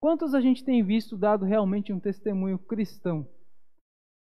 [0.00, 3.28] Quantos a gente tem visto dado realmente um testemunho cristão?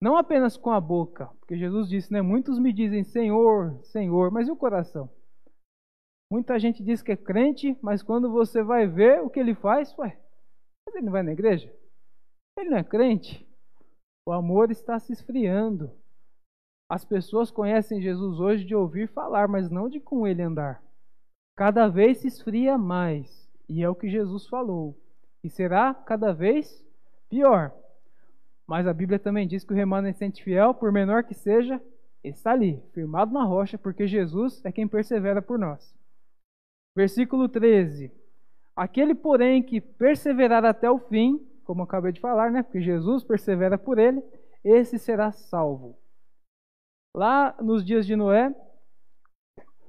[0.01, 2.21] Não apenas com a boca, porque Jesus disse, né?
[2.21, 5.09] Muitos me dizem Senhor, Senhor, mas e o coração?
[6.29, 9.97] Muita gente diz que é crente, mas quando você vai ver o que ele faz,
[9.97, 10.19] ué,
[10.89, 11.73] ele não vai na igreja?
[12.59, 13.47] Ele não é crente?
[14.27, 15.89] O amor está se esfriando.
[16.87, 20.83] As pessoas conhecem Jesus hoje de ouvir falar, mas não de com ele andar.
[21.55, 24.95] Cada vez se esfria mais, e é o que Jesus falou.
[25.43, 26.85] E será cada vez
[27.29, 27.73] pior.
[28.67, 31.81] Mas a Bíblia também diz que o remanescente fiel, por menor que seja,
[32.23, 35.95] está ali, firmado na rocha, porque Jesus é quem persevera por nós.
[36.95, 38.11] Versículo 13.
[38.75, 42.61] Aquele, porém, que perseverar até o fim, como eu acabei de falar, né?
[42.61, 44.21] Porque Jesus persevera por ele,
[44.63, 45.95] esse será salvo.
[47.15, 48.53] Lá nos dias de Noé,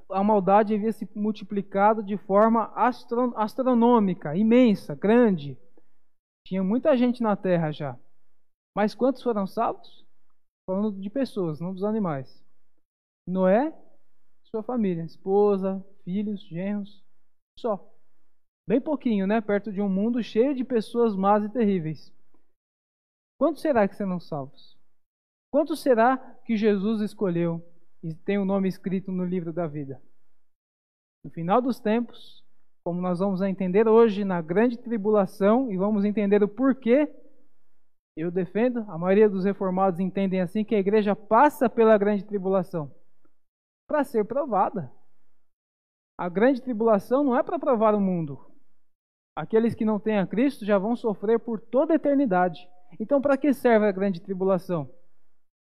[0.08, 5.58] a maldade havia se multiplicado de forma astro astronômica, imensa, grande.
[6.46, 7.98] Tinha muita gente na terra já.
[8.76, 10.06] Mas quantos foram salvos?
[10.70, 12.44] Falando de pessoas, não dos animais.
[13.28, 13.76] Noé,
[14.44, 17.02] sua família, esposa, filhos, genros,
[17.58, 17.92] só.
[18.68, 19.40] Bem pouquinho, né?
[19.40, 22.14] Perto de um mundo cheio de pessoas más e terríveis.
[23.36, 24.75] Quantos será que serão salvos?
[25.57, 27.66] Quanto será que Jesus escolheu
[28.03, 30.03] e tem o nome escrito no livro da vida?
[31.25, 32.45] No final dos tempos,
[32.85, 37.11] como nós vamos entender hoje na grande tribulação e vamos entender o porquê,
[38.14, 42.95] eu defendo, a maioria dos reformados entendem assim que a igreja passa pela grande tribulação
[43.88, 44.92] para ser provada.
[46.19, 48.38] A grande tribulação não é para provar o mundo.
[49.35, 52.69] Aqueles que não têm a Cristo já vão sofrer por toda a eternidade.
[53.01, 54.95] Então, para que serve a grande tribulação?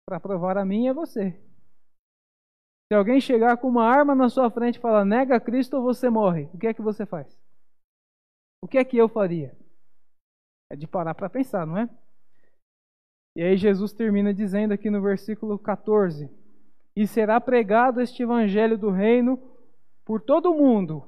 [0.05, 1.31] Para provar a mim a você.
[2.87, 6.09] Se alguém chegar com uma arma na sua frente e falar nega Cristo ou você
[6.09, 7.43] morre, o que é que você faz?
[8.61, 9.55] o que é que eu faria?
[10.71, 11.89] É de parar para pensar, não é?
[13.35, 16.27] E aí Jesus termina dizendo aqui no versículo 14:
[16.95, 19.39] E será pregado este evangelho do reino
[20.03, 21.07] por todo o mundo.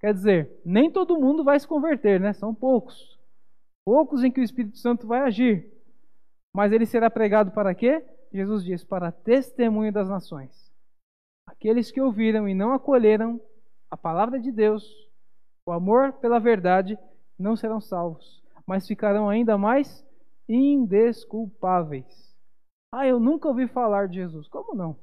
[0.00, 2.32] Quer dizer, nem todo mundo vai se converter, né?
[2.32, 3.16] São poucos.
[3.84, 5.72] Poucos em que o Espírito Santo vai agir.
[6.52, 8.04] Mas ele será pregado para quê?
[8.32, 10.72] Jesus diz: para testemunho das nações.
[11.46, 13.40] Aqueles que ouviram e não acolheram
[13.90, 14.84] a palavra de Deus,
[15.66, 16.98] o amor pela verdade,
[17.38, 20.06] não serão salvos, mas ficarão ainda mais
[20.48, 22.36] indesculpáveis.
[22.92, 24.48] Ah, eu nunca ouvi falar de Jesus.
[24.48, 24.96] Como não?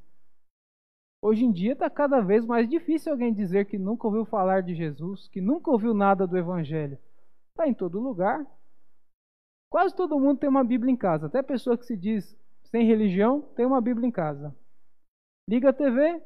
[1.22, 4.76] Hoje em dia está cada vez mais difícil alguém dizer que nunca ouviu falar de
[4.76, 7.00] Jesus, que nunca ouviu nada do Evangelho.
[7.50, 8.46] Está em todo lugar.
[9.72, 11.28] Quase todo mundo tem uma Bíblia em casa.
[11.28, 12.38] Até pessoa que se diz
[12.76, 14.54] sem religião tem uma Bíblia em casa.
[15.50, 16.22] Liga a TV.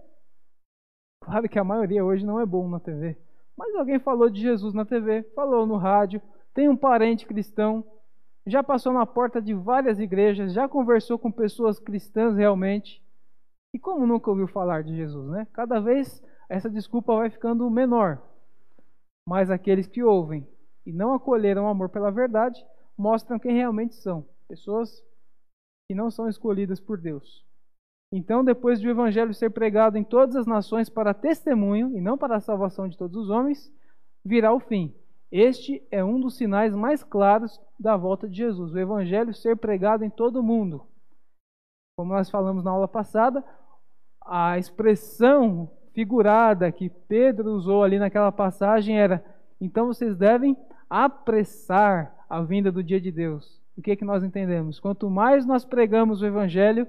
[1.23, 3.15] Claro que a maioria hoje não é bom na TV.
[3.55, 6.19] Mas alguém falou de Jesus na TV, falou no rádio,
[6.51, 7.85] tem um parente cristão,
[8.47, 12.99] já passou na porta de várias igrejas, já conversou com pessoas cristãs realmente.
[13.71, 15.45] E como nunca ouviu falar de Jesus, né?
[15.53, 18.23] Cada vez essa desculpa vai ficando menor.
[19.27, 20.47] Mas aqueles que ouvem
[20.83, 22.65] e não acolheram o amor pela verdade
[22.97, 25.07] mostram quem realmente são pessoas
[25.89, 27.43] que não são escolhidas por Deus.
[28.13, 32.15] Então, depois de o evangelho ser pregado em todas as nações para testemunho e não
[32.15, 33.73] para a salvação de todos os homens,
[34.23, 34.93] virá o fim.
[35.31, 40.03] Este é um dos sinais mais claros da volta de Jesus, o evangelho ser pregado
[40.03, 40.85] em todo o mundo.
[41.97, 43.43] Como nós falamos na aula passada,
[44.23, 49.25] a expressão figurada que Pedro usou ali naquela passagem era:
[49.59, 50.55] então vocês devem
[50.87, 53.58] apressar a vinda do dia de Deus.
[53.79, 54.77] O que é que nós entendemos?
[54.77, 56.85] Quanto mais nós pregamos o evangelho,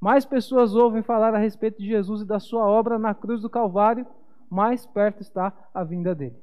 [0.00, 3.50] mais pessoas ouvem falar a respeito de Jesus e da sua obra na cruz do
[3.50, 4.06] Calvário,
[4.50, 6.34] mais perto está a vinda dele.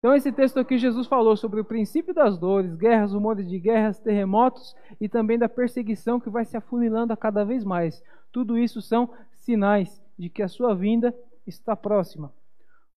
[0.00, 4.00] Então, esse texto aqui, Jesus falou sobre o princípio das dores, guerras, rumores de guerras,
[4.00, 8.02] terremotos e também da perseguição que vai se afunilando a cada vez mais.
[8.32, 11.14] Tudo isso são sinais de que a sua vinda
[11.46, 12.32] está próxima.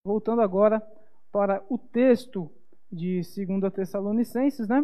[0.04, 0.82] Voltando agora
[1.32, 2.50] para o texto
[2.92, 4.84] de 2 Tessalonicenses, né?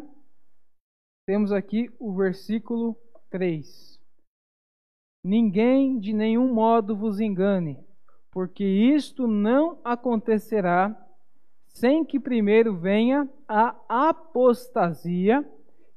[1.27, 2.95] Temos aqui o versículo
[3.29, 3.99] 3.
[5.21, 7.77] Ninguém de nenhum modo vos engane,
[8.31, 10.95] porque isto não acontecerá
[11.67, 13.75] sem que primeiro venha a
[14.07, 15.45] apostasia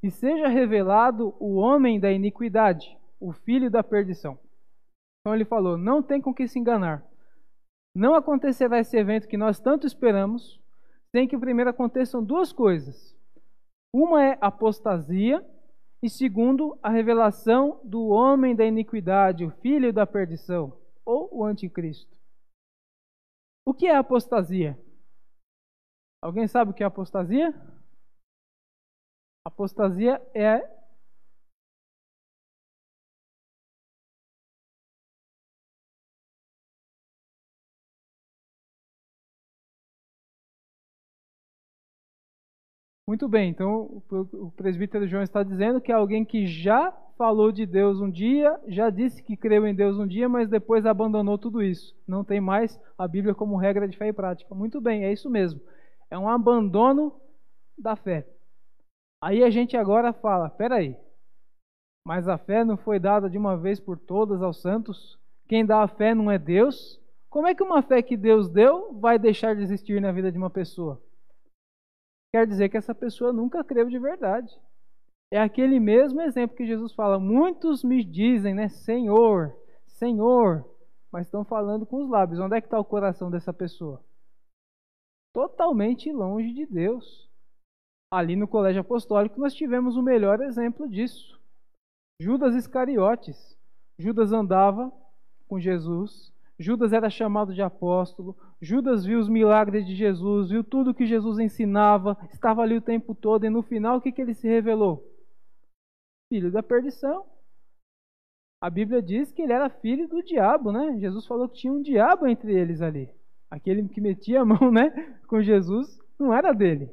[0.03, 4.37] e seja revelado o homem da iniquidade, o filho da perdição.
[5.21, 7.07] Então ele falou: não tem com que se enganar.
[7.95, 10.61] Não acontecerá esse evento que nós tanto esperamos,
[11.13, 13.20] sem que primeiro aconteçam duas coisas.
[13.93, 15.45] Uma é apostasia,
[16.03, 22.17] e segundo, a revelação do homem da iniquidade, o filho da perdição, ou o anticristo.
[23.67, 24.79] O que é apostasia?
[26.23, 27.55] Alguém sabe o que é apostasia?
[29.45, 30.80] Apostasia é
[43.11, 47.67] Muito bem, então o presbítero João está dizendo que é alguém que já falou de
[47.67, 51.61] Deus um dia, já disse que creu em Deus um dia, mas depois abandonou tudo
[51.61, 51.93] isso.
[52.07, 54.55] Não tem mais a Bíblia como regra de fé e prática.
[54.55, 55.61] Muito bem, é isso mesmo.
[56.09, 57.13] É um abandono
[57.77, 58.29] da fé.
[59.21, 60.97] Aí a gente agora fala: peraí,
[62.07, 65.19] mas a fé não foi dada de uma vez por todas aos santos?
[65.49, 67.03] Quem dá a fé não é Deus?
[67.29, 70.39] Como é que uma fé que Deus deu vai deixar de existir na vida de
[70.39, 71.03] uma pessoa?
[72.35, 74.55] Quer dizer que essa pessoa nunca creu de verdade.
[75.33, 80.65] É aquele mesmo exemplo que Jesus fala: muitos me dizem, né, Senhor, Senhor,
[81.11, 82.41] mas estão falando com os lábios.
[82.41, 84.03] Onde é que está o coração dessa pessoa?
[85.33, 87.29] totalmente longe de Deus.
[88.13, 91.41] Ali no colégio apostólico nós tivemos o melhor exemplo disso.
[92.21, 93.57] Judas Iscariotes.
[93.99, 94.93] Judas andava
[95.47, 100.93] com Jesus, Judas era chamado de apóstolo, Judas viu os milagres de Jesus, viu tudo
[100.93, 104.35] que Jesus ensinava, estava ali o tempo todo, e no final o que, que ele
[104.35, 105.03] se revelou?
[106.29, 107.25] Filho da perdição.
[108.63, 110.99] A Bíblia diz que ele era filho do diabo, né?
[110.99, 113.09] Jesus falou que tinha um diabo entre eles ali.
[113.51, 114.91] Aquele que metia a mão né,
[115.27, 116.91] com Jesus não era dele.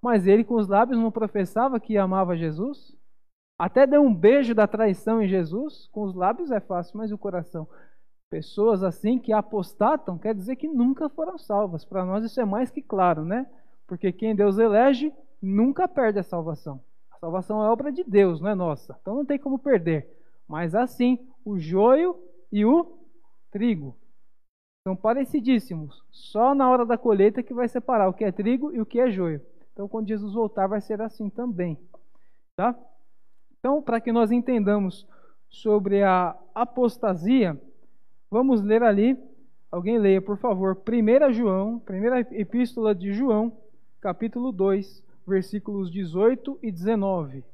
[0.00, 2.96] Mas ele, com os lábios, não professava que amava Jesus.
[3.58, 5.88] Até deu um beijo da traição em Jesus.
[5.90, 7.66] Com os lábios é fácil, mas o coração?
[8.32, 11.84] Pessoas assim que apostatam quer dizer que nunca foram salvas.
[11.84, 13.46] Para nós isso é mais que claro, né?
[13.86, 16.80] Porque quem Deus elege nunca perde a salvação.
[17.10, 18.96] A salvação é obra de Deus, não é nossa.
[19.02, 20.08] Então não tem como perder.
[20.48, 22.18] Mas assim, o joio
[22.50, 22.96] e o
[23.50, 23.94] trigo.
[24.82, 26.02] São parecidíssimos.
[26.10, 28.98] Só na hora da colheita que vai separar o que é trigo e o que
[28.98, 29.42] é joio.
[29.74, 31.78] Então, quando Jesus voltar, vai ser assim também.
[32.56, 32.74] Tá?
[33.58, 35.06] Então, para que nós entendamos
[35.50, 37.60] sobre a apostasia,
[38.32, 39.18] vamos ler ali.
[39.70, 43.56] Alguém leia, por favor, 1 João, primeira epístola de João,
[44.00, 47.44] capítulo 2, versículos 18 e 19.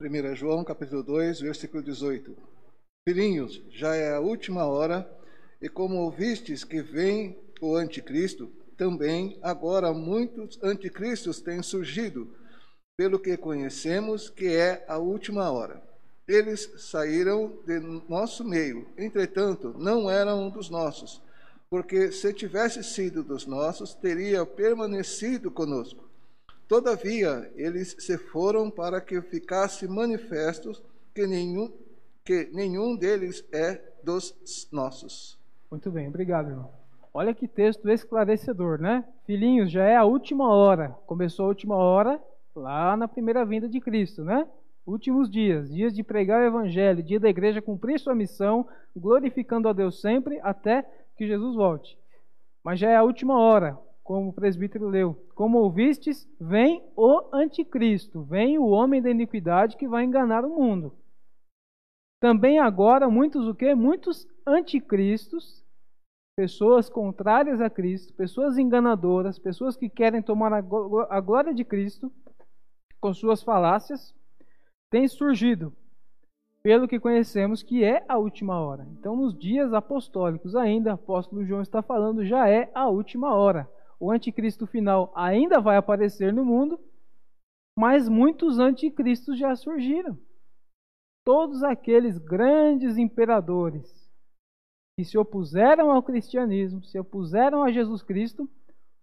[0.00, 2.34] 1 João capítulo 2, versículo 18.
[3.06, 5.10] Filhinhos, já é a última hora,
[5.60, 12.28] e como ouvistes que vem o anticristo, também agora muitos anticristos têm surgido,
[12.96, 15.82] pelo que conhecemos que é a última hora.
[16.26, 21.20] Eles saíram de nosso meio, entretanto, não eram dos nossos,
[21.68, 26.08] porque se tivesse sido dos nossos, teria permanecido conosco.
[26.68, 30.82] Todavia, eles se foram para que ficasse manifestos
[31.14, 31.72] que nenhum,
[32.24, 35.38] que nenhum deles é dos nossos.
[35.70, 36.77] Muito bem, obrigado, irmão.
[37.12, 39.04] Olha que texto esclarecedor, né?
[39.24, 40.90] Filhinhos, já é a última hora.
[41.06, 42.20] Começou a última hora
[42.54, 44.46] lá na primeira vinda de Cristo, né?
[44.86, 48.66] Últimos dias, dias de pregar o evangelho, dia da igreja cumprir sua missão,
[48.96, 50.82] glorificando a Deus sempre até
[51.16, 51.98] que Jesus volte.
[52.64, 55.14] Mas já é a última hora como o presbítero leu.
[55.34, 60.94] Como ouvistes, vem o anticristo, vem o homem da iniquidade que vai enganar o mundo.
[62.18, 63.74] Também agora muitos o quê?
[63.74, 65.62] Muitos anticristos,
[66.38, 72.12] pessoas contrárias a Cristo, pessoas enganadoras, pessoas que querem tomar a glória de Cristo
[73.00, 74.14] com suas falácias,
[74.88, 75.72] têm surgido,
[76.62, 78.86] pelo que conhecemos que é a última hora.
[78.92, 84.12] Então, nos dias apostólicos ainda, apóstolo João está falando, já é a última hora o
[84.12, 86.78] anticristo final ainda vai aparecer no mundo,
[87.76, 90.16] mas muitos anticristos já surgiram.
[91.24, 94.07] Todos aqueles grandes imperadores
[94.98, 98.50] que se opuseram ao cristianismo, se opuseram a Jesus Cristo,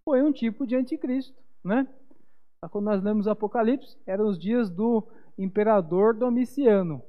[0.04, 1.88] foi um tipo de anticristo, né?
[2.70, 5.02] Quando nós lemos Apocalipse, eram os dias do
[5.38, 7.02] imperador Domiciano.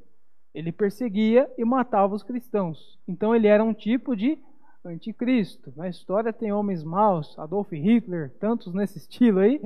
[0.54, 2.98] Ele perseguia e matava os cristãos.
[3.06, 4.40] Então ele era um tipo de
[4.86, 5.74] anticristo.
[5.76, 9.60] Na história tem homens maus, Adolf Hitler, tantos nesse estilo aí,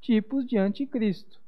[0.00, 1.42] tipos de anticristo.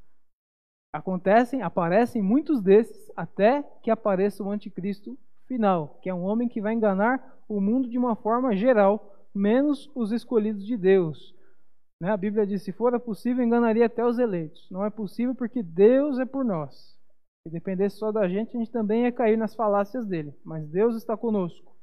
[0.93, 5.17] Acontecem, aparecem muitos desses até que apareça o anticristo
[5.49, 9.91] final, que é um homem que vai enganar o mundo de uma forma geral, menos
[9.95, 11.35] os escolhidos de Deus.
[12.01, 12.11] Né?
[12.11, 14.69] A Bíblia diz: se for possível, enganaria até os eleitos.
[14.71, 16.97] Não é possível porque Deus é por nós.
[17.43, 20.35] Se dependesse só da gente, a gente também ia cair nas falácias dele.
[20.45, 21.75] Mas Deus está conosco.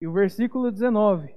[0.00, 1.34] E o versículo 19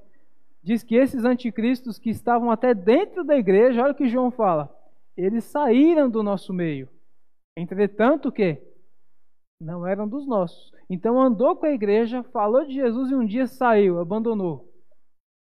[0.61, 4.75] diz que esses anticristos que estavam até dentro da igreja, olha o que João fala,
[5.15, 6.89] eles saíram do nosso meio.
[7.55, 8.61] Entretanto, que
[9.59, 10.71] não eram dos nossos.
[10.89, 14.71] Então andou com a igreja, falou de Jesus e um dia saiu, abandonou.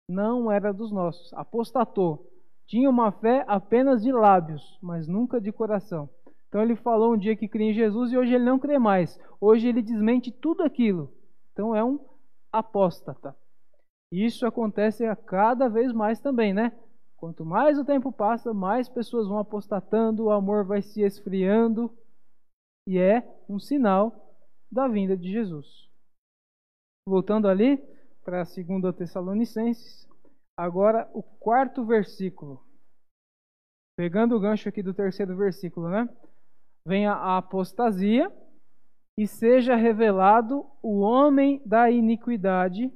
[0.09, 2.27] Não era dos nossos, apostatou.
[2.65, 6.09] Tinha uma fé apenas de lábios, mas nunca de coração.
[6.47, 9.19] Então ele falou um dia que cria em Jesus e hoje ele não crê mais.
[9.39, 11.13] Hoje ele desmente tudo aquilo.
[11.53, 11.99] Então é um
[12.51, 13.35] apóstata.
[14.11, 16.71] Isso acontece a cada vez mais também, né?
[17.15, 21.91] Quanto mais o tempo passa, mais pessoas vão apostatando, o amor vai se esfriando,
[22.87, 24.35] e é um sinal
[24.71, 25.89] da vinda de Jesus.
[27.07, 27.77] Voltando ali
[28.23, 30.07] para a segunda Tessalonicenses,
[30.55, 32.63] agora o quarto versículo.
[33.97, 36.07] Pegando o gancho aqui do terceiro versículo, né?
[36.85, 38.31] Vem a apostasia,
[39.19, 42.89] e seja revelado o homem da iniquidade,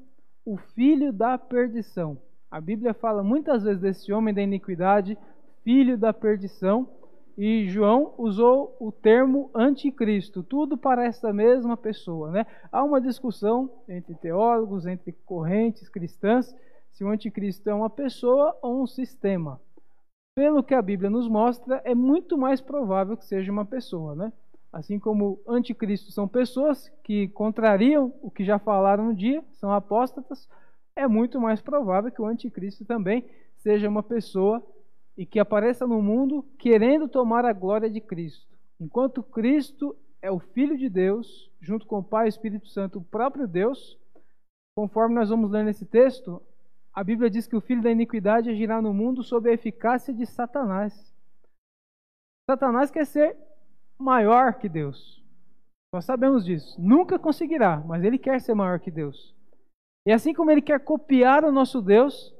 [0.46, 2.18] o filho da perdição.
[2.50, 5.18] A Bíblia fala muitas vezes desse homem da iniquidade,
[5.66, 6.90] filho da perdição,
[7.38, 12.32] e João usou o termo anticristo, tudo para essa mesma pessoa.
[12.32, 12.46] Né?
[12.72, 16.56] Há uma discussão entre teólogos, entre correntes cristãs,
[16.92, 19.60] se o anticristo é uma pessoa ou um sistema.
[20.36, 24.16] Pelo que a Bíblia nos mostra, é muito mais provável que seja uma pessoa.
[24.16, 24.32] Né?
[24.72, 30.48] Assim como anticristo são pessoas que contrariam o que já falaram um dia, são apóstatas,
[30.96, 33.26] é muito mais provável que o anticristo também
[33.58, 34.62] seja uma pessoa
[35.18, 38.58] e que apareça no mundo querendo tomar a glória de Cristo.
[38.80, 43.00] Enquanto Cristo é o Filho de Deus, junto com o Pai e o Espírito Santo,
[43.00, 43.98] o próprio Deus,
[44.76, 46.42] conforme nós vamos ler nesse texto,
[46.94, 50.26] a Bíblia diz que o filho da iniquidade agirá no mundo sob a eficácia de
[50.26, 51.14] Satanás.
[52.50, 53.38] Satanás quer ser
[53.98, 55.24] maior que Deus.
[55.94, 56.76] Nós sabemos disso.
[56.80, 59.36] Nunca conseguirá, mas ele quer ser maior que Deus.
[60.06, 62.33] E assim como ele quer copiar o nosso Deus,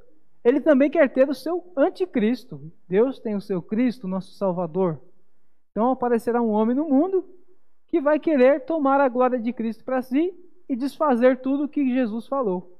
[0.44, 2.70] ele também quer ter o seu anticristo.
[2.86, 5.00] Deus tem o seu Cristo, nosso Salvador.
[5.70, 7.26] Então aparecerá um homem no mundo
[7.86, 10.34] que vai querer tomar a glória de Cristo para si
[10.68, 12.78] e desfazer tudo o que Jesus falou.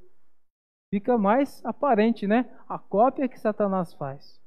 [0.93, 2.49] Fica mais aparente, né?
[2.69, 4.41] A cópia que Satanás faz.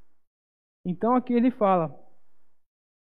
[0.85, 1.93] Então aqui ele fala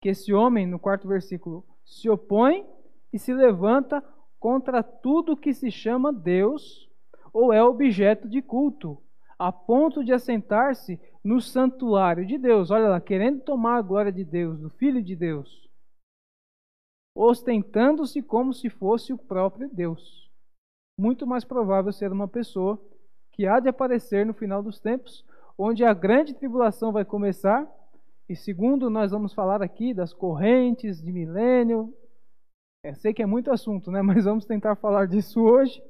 [0.01, 2.67] que esse homem, no quarto versículo, se opõe
[3.13, 4.03] e se levanta
[4.41, 6.91] contra tudo que se chama Deus
[7.33, 9.01] ou é objeto de culto,
[9.39, 12.71] a ponto de assentar-se no santuário de Deus.
[12.71, 15.69] Olha lá, querendo tomar a glória de Deus, do Filho de Deus,
[17.15, 20.31] ostentando-se como se fosse o próprio Deus.
[20.99, 22.81] Muito mais provável ser uma pessoa
[23.33, 25.25] que há de aparecer no final dos tempos,
[25.59, 27.71] onde a grande tribulação vai começar.
[28.29, 31.95] E segundo nós vamos falar aqui das correntes de milênio,
[32.87, 34.01] eu sei que é muito assunto, né?
[34.03, 35.83] Mas vamos tentar falar disso hoje.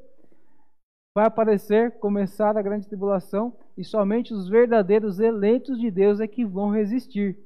[1.16, 6.44] Vai aparecer, começar a grande tribulação, e somente os verdadeiros eleitos de Deus é que
[6.44, 7.38] vão resistir.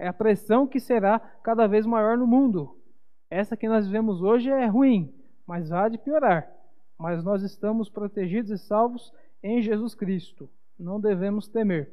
[0.00, 2.80] É a pressão que será cada vez maior no mundo.
[3.28, 5.14] Essa que nós vivemos hoje é ruim,
[5.46, 6.50] mas há de piorar.
[6.98, 10.48] Mas nós estamos protegidos e salvos em Jesus Cristo.
[10.78, 11.92] Não devemos temer.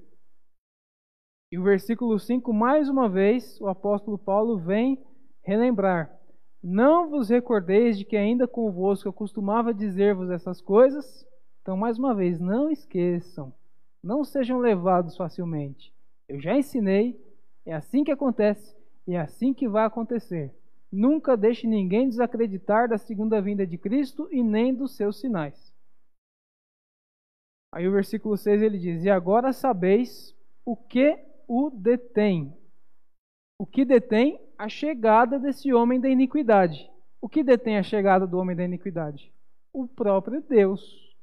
[1.51, 5.05] E o versículo 5, mais uma vez, o apóstolo Paulo vem
[5.41, 6.17] relembrar
[6.63, 11.27] não vos recordeis de que ainda convosco eu costumava dizer-vos essas coisas?
[11.61, 13.53] Então, mais uma vez, não esqueçam.
[14.01, 15.93] Não sejam levados facilmente.
[16.27, 17.21] Eu já ensinei,
[17.65, 20.53] é assim que acontece e é assim que vai acontecer.
[20.89, 25.73] Nunca deixe ninguém desacreditar da segunda vinda de Cristo e nem dos seus sinais.
[27.73, 30.33] Aí o versículo 6 ele diz: E agora sabeis
[30.63, 32.55] o que o detém.
[33.59, 36.89] O que detém a chegada desse homem da iniquidade.
[37.19, 39.29] O que detém a chegada do homem da iniquidade?
[39.73, 41.13] O próprio Deus.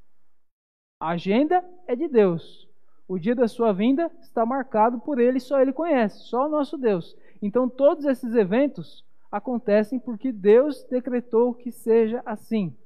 [1.00, 2.68] A agenda é de Deus.
[3.08, 6.76] O dia da sua vinda está marcado por ele, só ele conhece, só o nosso
[6.76, 7.16] Deus.
[7.40, 12.76] Então todos esses eventos acontecem porque Deus decretou que seja assim.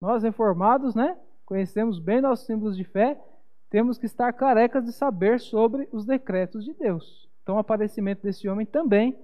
[0.00, 3.20] Nós reformados, né, conhecemos bem nossos símbolos de fé,
[3.68, 7.28] temos que estar carecas de saber sobre os decretos de Deus.
[7.42, 9.14] Então o aparecimento desse homem também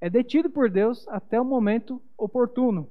[0.00, 2.88] é detido por Deus até o momento oportuno,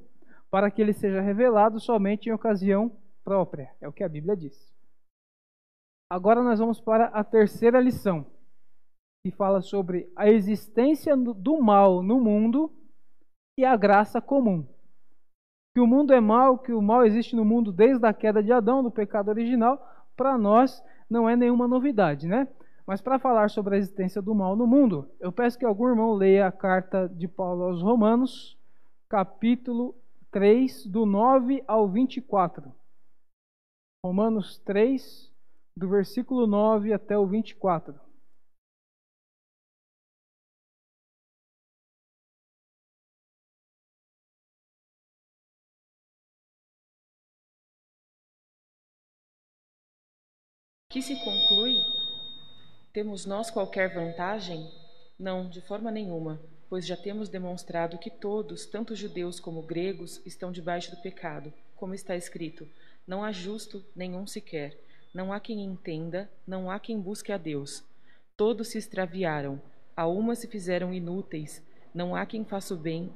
[0.51, 2.91] para que ele seja revelado somente em ocasião
[3.23, 3.71] própria.
[3.81, 4.73] É o que a Bíblia diz.
[6.11, 8.25] Agora nós vamos para a terceira lição,
[9.23, 12.71] que fala sobre a existência do mal no mundo
[13.57, 14.65] e a graça comum.
[15.75, 18.51] Que o mundo é mal, que o mal existe no mundo desde a queda de
[18.51, 19.79] Adão, do pecado original,
[20.15, 22.47] para nós não é nenhuma novidade, né?
[22.89, 26.15] Mas para falar sobre a existência do mal no mundo, eu peço que algum irmão
[26.15, 28.57] leia a carta de Paulo aos Romanos,
[29.07, 29.95] capítulo
[30.31, 32.73] 3, do 9 ao 24.
[34.03, 35.31] Romanos 3,
[35.77, 37.93] do versículo 9 até o 24.
[50.89, 51.98] Que se conclui
[52.91, 54.69] temos nós qualquer vantagem?
[55.17, 60.51] Não, de forma nenhuma, pois já temos demonstrado que todos, tanto judeus como gregos, estão
[60.51, 62.67] debaixo do pecado, como está escrito:
[63.05, 64.77] Não há justo nenhum sequer,
[65.13, 67.83] não há quem entenda, não há quem busque a Deus.
[68.35, 69.61] Todos se extraviaram,
[69.95, 71.61] a uma se fizeram inúteis,
[71.93, 73.11] não há quem faça o bem,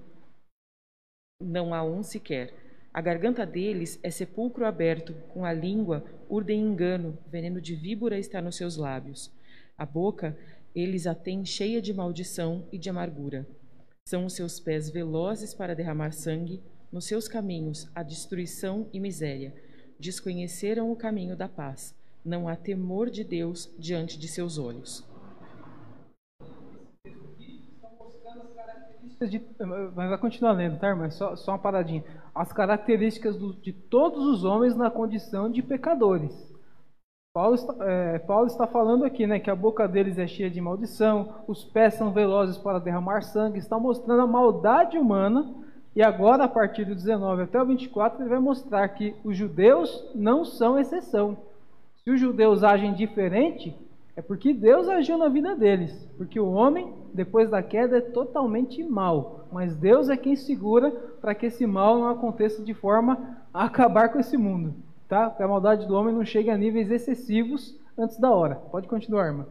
[1.40, 2.54] não há um sequer.
[2.94, 8.42] A garganta deles é sepulcro aberto, com a língua urdem engano, veneno de víbora está
[8.42, 9.32] nos seus lábios.
[9.78, 10.38] A boca
[10.76, 13.48] eles a têm cheia de maldição e de amargura.
[14.06, 16.62] São os seus pés velozes para derramar sangue,
[16.92, 19.54] nos seus caminhos a destruição e miséria.
[20.00, 21.96] Desconheceram o caminho da paz.
[22.26, 25.06] Não há temor de Deus diante de seus olhos.
[29.20, 29.42] De,
[29.96, 31.10] mas vai continuar lendo, tá, irmã?
[31.10, 32.04] Só, só uma paradinha.
[32.36, 36.53] As características do, de todos os homens na condição de pecadores.
[37.36, 40.62] Paulo está, é, Paulo está falando aqui né, que a boca deles é cheia de
[40.62, 45.52] maldição, os pés são velozes para derramar sangue, está mostrando a maldade humana.
[45.96, 50.12] E agora, a partir do 19 até o 24, ele vai mostrar que os judeus
[50.14, 51.36] não são exceção.
[52.04, 53.76] Se os judeus agem diferente,
[54.16, 56.08] é porque Deus agiu na vida deles.
[56.16, 59.48] Porque o homem, depois da queda, é totalmente mal.
[59.52, 64.10] Mas Deus é quem segura para que esse mal não aconteça de forma a acabar
[64.10, 64.76] com esse mundo
[65.14, 65.30] tá?
[65.30, 68.56] Que a maldade do homem não chegue a níveis excessivos antes da hora.
[68.56, 69.48] Pode continuar, irmã.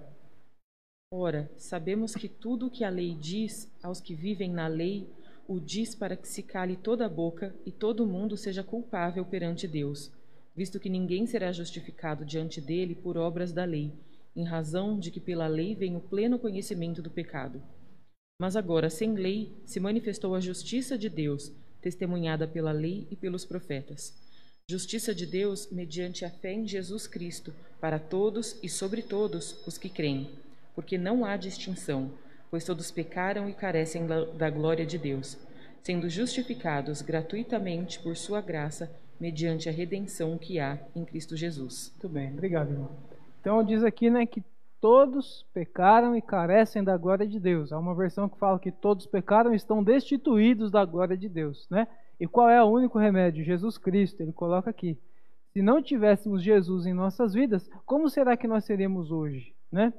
[1.14, 5.08] Ora, sabemos que tudo o que a lei diz aos que vivem na lei,
[5.46, 9.68] o diz para que se cale toda a boca e todo mundo seja culpável perante
[9.68, 10.10] Deus,
[10.56, 13.92] visto que ninguém será justificado diante dele por obras da lei,
[14.34, 17.62] em razão de que pela lei vem o pleno conhecimento do pecado.
[18.40, 23.44] Mas agora, sem lei, se manifestou a justiça de Deus, testemunhada pela lei e pelos
[23.44, 24.31] profetas.
[24.70, 29.76] Justiça de Deus mediante a fé em Jesus Cristo, para todos e sobre todos os
[29.76, 30.30] que creem,
[30.74, 32.12] porque não há distinção,
[32.50, 35.36] pois todos pecaram e carecem da glória de Deus,
[35.82, 41.90] sendo justificados gratuitamente por sua graça, mediante a redenção que há em Cristo Jesus.
[41.94, 42.90] Muito bem, obrigado, irmão.
[43.40, 44.44] Então diz aqui, né, que
[44.80, 47.72] todos pecaram e carecem da glória de Deus.
[47.72, 51.66] Há uma versão que fala que todos pecaram e estão destituídos da glória de Deus,
[51.70, 51.86] né?
[52.22, 53.42] E qual é o único remédio?
[53.42, 54.96] Jesus Cristo, ele coloca aqui.
[55.52, 59.92] Se não tivéssemos Jesus em nossas vidas, como será que nós seríamos hoje, né?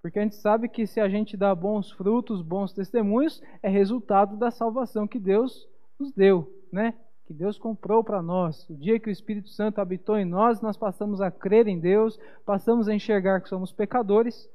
[0.00, 4.36] Porque a gente sabe que se a gente dá bons frutos, bons testemunhos, é resultado
[4.36, 6.94] da salvação que Deus nos deu, né?
[7.26, 8.70] Que Deus comprou para nós.
[8.70, 12.20] O dia que o Espírito Santo habitou em nós, nós passamos a crer em Deus,
[12.46, 14.48] passamos a enxergar que somos pecadores.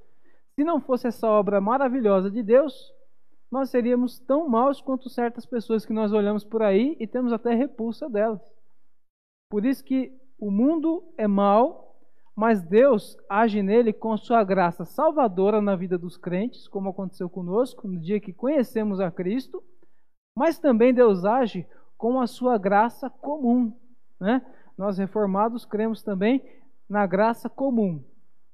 [0.56, 2.94] Se não fosse essa obra maravilhosa de Deus,
[3.54, 7.54] nós seríamos tão maus quanto certas pessoas que nós olhamos por aí e temos até
[7.54, 8.42] repulsa delas.
[9.48, 11.96] Por isso que o mundo é mau,
[12.36, 17.88] mas Deus age nele com sua graça salvadora na vida dos crentes, como aconteceu conosco
[17.88, 19.64] no dia que conhecemos a Cristo,
[20.36, 23.72] mas também Deus age com a sua graça comum.
[24.20, 24.44] Né?
[24.76, 26.44] Nós reformados cremos também
[26.90, 28.04] na graça comum.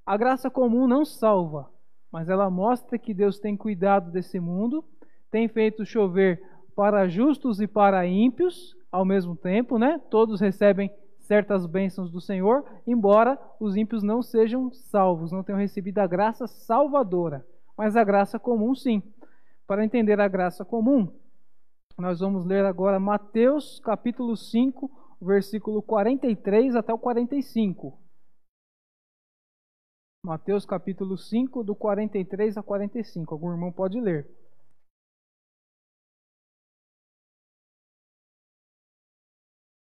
[0.05, 1.71] A graça comum não salva,
[2.12, 4.84] mas ela mostra que Deus tem cuidado desse mundo,
[5.32, 6.41] tem feito chover
[6.76, 9.99] para justos e para ímpios ao mesmo tempo, né?
[10.10, 15.99] Todos recebem certas bênçãos do Senhor, embora os ímpios não sejam salvos, não tenham recebido
[15.99, 17.45] a graça salvadora,
[17.78, 19.03] mas a graça comum sim.
[19.68, 21.14] Para entender a graça comum,
[21.95, 24.89] nós vamos ler agora Mateus capítulo 5,
[25.22, 28.09] versículo 43 até o 45.
[30.22, 33.34] Mateus capítulo 5, do 43 a 45.
[33.34, 34.28] Algum irmão pode ler.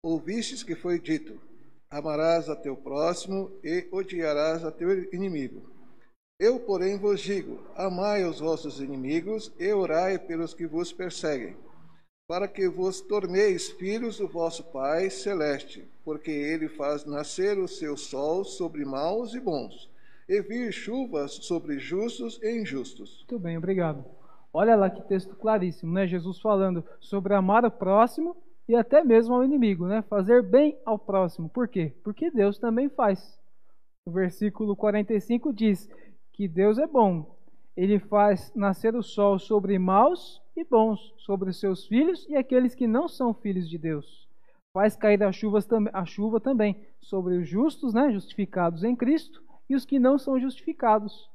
[0.02, 1.38] Ouvistes que foi dito:
[1.90, 5.70] Amarás a teu próximo e odiarás a teu inimigo.
[6.40, 11.54] Eu, porém, vos digo: Amai os vossos inimigos e orai pelos que vos perseguem,
[12.26, 17.98] para que vos torneis filhos do vosso Pai celeste, porque ele faz nascer o seu
[17.98, 19.91] sol sobre maus e bons
[20.28, 23.24] e vir chuvas sobre justos e injustos.
[23.28, 24.04] Muito bem, obrigado.
[24.52, 26.06] Olha lá que texto claríssimo, né?
[26.06, 28.36] Jesus falando sobre amar o próximo
[28.68, 30.02] e até mesmo ao inimigo, né?
[30.02, 31.48] Fazer bem ao próximo.
[31.48, 31.92] Por quê?
[32.04, 33.38] Porque Deus também faz.
[34.06, 35.88] O versículo 45 diz
[36.32, 37.34] que Deus é bom.
[37.74, 42.86] Ele faz nascer o sol sobre maus e bons, sobre seus filhos e aqueles que
[42.86, 44.28] não são filhos de Deus.
[44.74, 48.12] Faz cair a, chuvas, a chuva também sobre os justos, né?
[48.12, 51.30] Justificados em Cristo e os que não são justificados.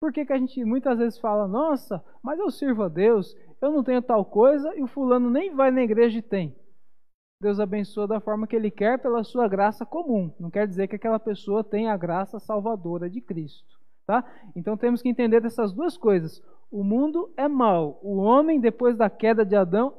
[0.00, 3.72] Por que, que a gente muitas vezes fala, nossa, mas eu sirvo a Deus, eu
[3.72, 6.54] não tenho tal coisa e o fulano nem vai na igreja e tem.
[7.40, 10.32] Deus abençoa da forma que Ele quer pela sua graça comum.
[10.38, 13.76] Não quer dizer que aquela pessoa tenha a graça salvadora de Cristo.
[14.06, 14.24] Tá?
[14.54, 16.42] Então temos que entender essas duas coisas.
[16.70, 17.98] O mundo é mau.
[18.02, 19.94] O homem, depois da queda de Adão,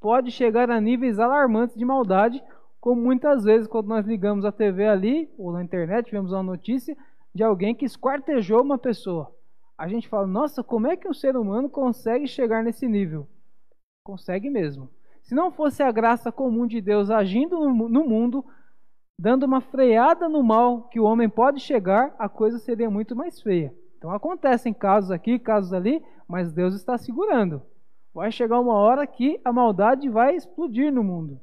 [0.00, 2.42] pode chegar a níveis alarmantes de maldade,
[2.84, 6.94] como muitas vezes, quando nós ligamos a TV ali, ou na internet, vemos uma notícia
[7.34, 9.34] de alguém que esquartejou uma pessoa.
[9.78, 13.26] A gente fala, nossa, como é que um ser humano consegue chegar nesse nível?
[14.04, 14.90] Consegue mesmo.
[15.22, 18.44] Se não fosse a graça comum de Deus agindo no mundo,
[19.18, 23.40] dando uma freada no mal que o homem pode chegar, a coisa seria muito mais
[23.40, 23.74] feia.
[23.96, 27.62] Então acontecem casos aqui, casos ali, mas Deus está segurando.
[28.12, 31.40] Vai chegar uma hora que a maldade vai explodir no mundo.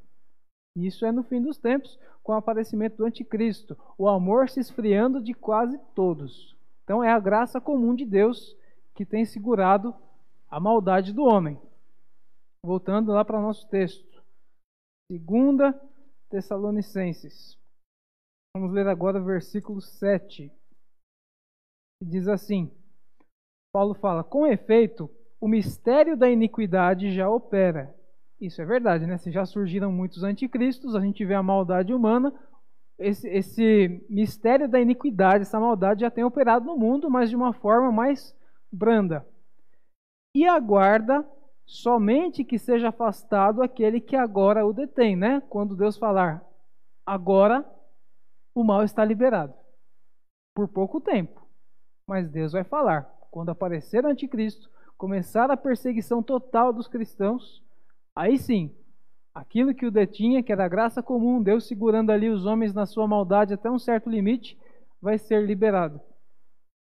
[0.76, 5.22] Isso é no fim dos tempos, com o aparecimento do anticristo, o amor se esfriando
[5.22, 6.56] de quase todos.
[6.84, 8.56] Então é a graça comum de Deus
[8.94, 9.94] que tem segurado
[10.50, 11.60] a maldade do homem.
[12.64, 14.24] Voltando lá para o nosso texto.
[15.12, 15.74] Segunda
[16.30, 17.58] Tessalonicenses.
[18.56, 20.50] Vamos ler agora o versículo 7.
[22.00, 22.72] Que diz assim:
[23.74, 25.10] Paulo fala: Com efeito,
[25.40, 27.96] o mistério da iniquidade já opera
[28.48, 29.18] isso é verdade, né?
[29.18, 32.34] Se já surgiram muitos anticristos, a gente vê a maldade humana,
[32.98, 37.54] esse, esse mistério da iniquidade, essa maldade já tem operado no mundo, mas de uma
[37.54, 38.36] forma mais
[38.72, 39.26] branda.
[40.36, 41.28] E aguarda
[41.66, 45.42] somente que seja afastado aquele que agora o detém, né?
[45.50, 46.44] Quando Deus falar,
[47.06, 47.66] agora
[48.54, 49.54] o mal está liberado.
[50.56, 51.42] Por pouco tempo.
[52.08, 53.04] Mas Deus vai falar.
[53.32, 57.64] Quando aparecer o anticristo, começar a perseguição total dos cristãos,
[58.16, 58.76] Aí sim,
[59.34, 62.86] aquilo que o detinha, que era a graça comum, Deus segurando ali os homens na
[62.86, 64.58] sua maldade até um certo limite,
[65.02, 66.00] vai ser liberado.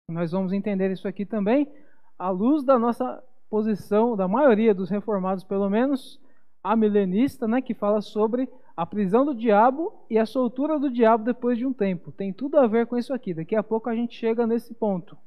[0.09, 1.67] Nós vamos entender isso aqui também
[2.17, 6.19] à luz da nossa posição da maioria dos reformados, pelo menos
[6.63, 11.23] a milenista, né, que fala sobre a prisão do diabo e a soltura do diabo
[11.23, 12.11] depois de um tempo.
[12.11, 13.33] Tem tudo a ver com isso aqui.
[13.33, 15.17] Daqui a pouco a gente chega nesse ponto.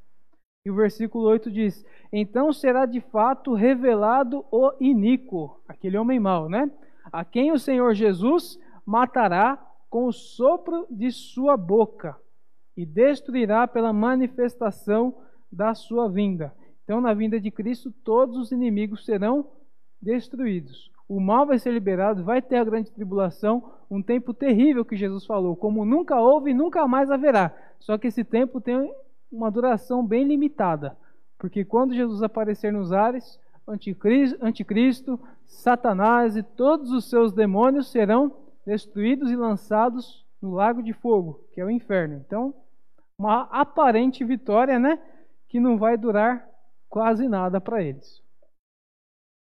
[0.64, 6.48] E o versículo 8 diz: Então será de fato revelado o iníquo, aquele homem mau,
[6.48, 6.70] né?
[7.12, 12.16] A quem o Senhor Jesus matará com o sopro de sua boca
[12.76, 15.14] e destruirá pela manifestação
[15.50, 16.54] da sua vinda.
[16.84, 19.50] Então, na vinda de Cristo, todos os inimigos serão
[20.00, 20.90] destruídos.
[21.08, 25.24] O mal vai ser liberado, vai ter a grande tribulação, um tempo terrível que Jesus
[25.24, 27.54] falou, como nunca houve e nunca mais haverá.
[27.78, 28.92] Só que esse tempo tem
[29.30, 30.96] uma duração bem limitada,
[31.38, 38.34] porque quando Jesus aparecer nos ares, anticristo, anticristo, Satanás e todos os seus demônios serão
[38.66, 42.14] destruídos e lançados no lago de fogo, que é o inferno.
[42.14, 42.54] Então,
[43.18, 45.00] uma aparente vitória, né,
[45.48, 46.48] que não vai durar
[46.88, 48.22] quase nada para eles.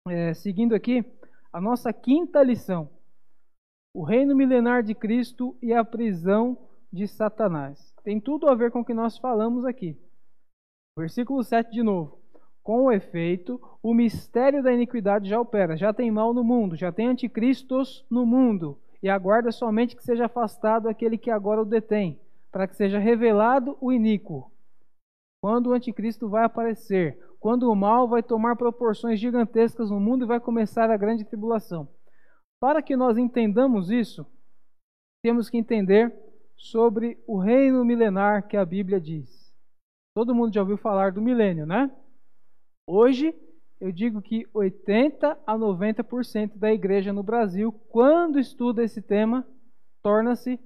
[0.08, 1.04] É, seguindo aqui,
[1.52, 2.88] a nossa quinta lição:
[3.94, 6.56] o reino milenar de Cristo e a prisão
[6.92, 7.95] de Satanás.
[8.06, 10.00] Tem tudo a ver com o que nós falamos aqui.
[10.96, 12.20] Versículo 7 de novo.
[12.62, 16.92] Com o efeito, o mistério da iniquidade já opera, já tem mal no mundo, já
[16.92, 22.20] tem anticristos no mundo, e aguarda somente que seja afastado aquele que agora o detém,
[22.52, 24.52] para que seja revelado o iníquo.
[25.42, 30.28] Quando o anticristo vai aparecer, quando o mal vai tomar proporções gigantescas no mundo e
[30.28, 31.88] vai começar a grande tribulação.
[32.60, 34.24] Para que nós entendamos isso,
[35.24, 36.25] temos que entender
[36.56, 39.54] sobre o reino milenar que a Bíblia diz.
[40.14, 41.90] Todo mundo já ouviu falar do milênio, né?
[42.86, 43.34] Hoje,
[43.80, 49.46] eu digo que 80 a 90% da igreja no Brasil, quando estuda esse tema,
[50.02, 50.58] torna-se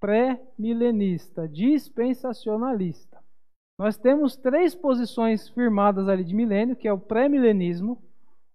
[0.00, 3.22] pré-milenista, dispensacionalista.
[3.78, 8.00] Nós temos três posições firmadas ali de milênio, que é o pré-milenismo,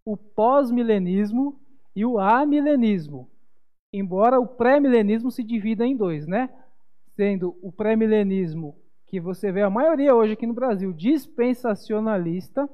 [0.05, 1.59] o pós-milenismo
[1.95, 3.29] e o amilenismo.
[3.93, 6.49] Embora o pré-milenismo se divida em dois, né?
[7.19, 12.69] Sendo o pré-milenismo, que você vê a maioria hoje aqui no Brasil, dispensacionalista.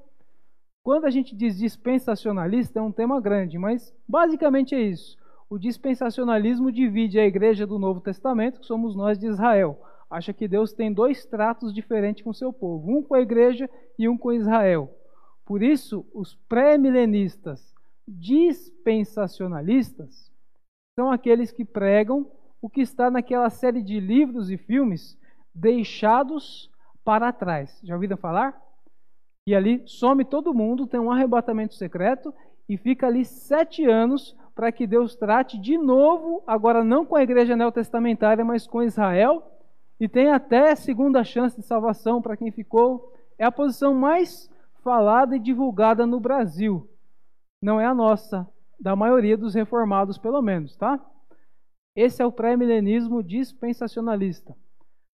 [0.84, 5.18] Quando a gente diz dispensacionalista, é um tema grande, mas basicamente é isso.
[5.50, 9.82] O dispensacionalismo divide a igreja do Novo Testamento, que somos nós de Israel.
[10.12, 13.68] Acha que Deus tem dois tratos diferentes com seu povo, um com a igreja
[13.98, 14.96] e um com Israel.
[15.44, 17.74] Por isso, os pré-milenistas
[18.08, 20.32] dispensacionalistas
[20.96, 22.30] são aqueles que pregam
[22.62, 25.18] o que está naquela série de livros e filmes
[25.54, 26.70] deixados
[27.04, 27.80] para trás.
[27.84, 28.60] Já ouviram falar?
[29.48, 32.34] E ali some todo mundo, tem um arrebatamento secreto
[32.68, 37.22] e fica ali sete anos para que Deus trate de novo, agora não com a
[37.22, 39.44] igreja neotestamentária, mas com Israel,
[40.00, 43.14] e tem até segunda chance de salvação para quem ficou.
[43.38, 44.50] É a posição mais
[44.84, 46.90] falada e divulgada no Brasil.
[47.62, 48.48] Não é a nossa,
[48.80, 51.00] da maioria dos reformados, pelo menos, tá?
[51.96, 54.56] Esse é o pré-milenismo dispensacionalista.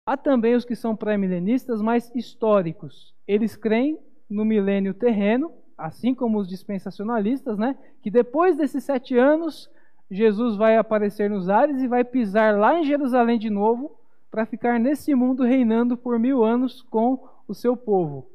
[0.05, 3.15] Há também os que são pré-milenistas mais históricos.
[3.27, 3.99] Eles creem
[4.29, 7.77] no milênio terreno, assim como os dispensacionalistas, né?
[8.01, 9.69] que depois desses sete anos,
[10.09, 13.97] Jesus vai aparecer nos ares e vai pisar lá em Jerusalém de novo,
[14.29, 18.29] para ficar nesse mundo reinando por mil anos com o seu povo.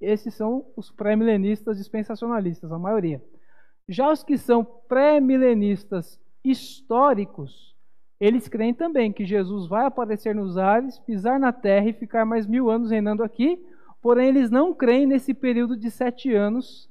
[0.00, 3.22] Esses são os pré-milenistas dispensacionalistas, a maioria.
[3.88, 7.75] Já os que são pré-milenistas históricos,
[8.18, 12.46] eles creem também que Jesus vai aparecer nos ares, pisar na terra e ficar mais
[12.46, 13.62] mil anos reinando aqui,
[14.00, 16.90] porém eles não creem nesse período de sete anos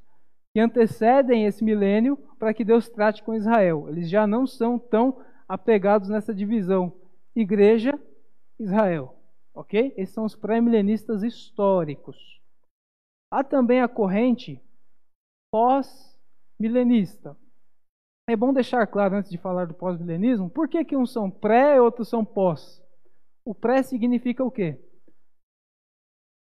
[0.53, 3.89] que antecedem esse milênio para que Deus trate com Israel.
[3.89, 6.93] Eles já não são tão apegados nessa divisão
[7.35, 7.99] igreja
[8.59, 9.15] Israel,
[9.53, 9.93] ok?
[9.97, 12.41] Esses são os pré-milenistas históricos.
[13.29, 14.61] Há também a corrente
[15.51, 17.35] pós-milenista.
[18.27, 21.75] É bom deixar claro, antes de falar do pós-milenismo, por que, que uns são pré
[21.75, 22.81] e outros são pós?
[23.45, 24.79] O pré significa o quê?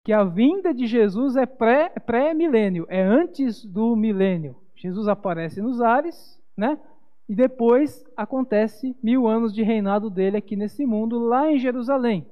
[0.04, 4.56] Que a vinda de Jesus é pré-milênio, é antes do milênio.
[4.76, 6.78] Jesus aparece nos ares, né?
[7.26, 12.26] E depois acontece mil anos de reinado dele aqui nesse mundo, lá em Jerusalém.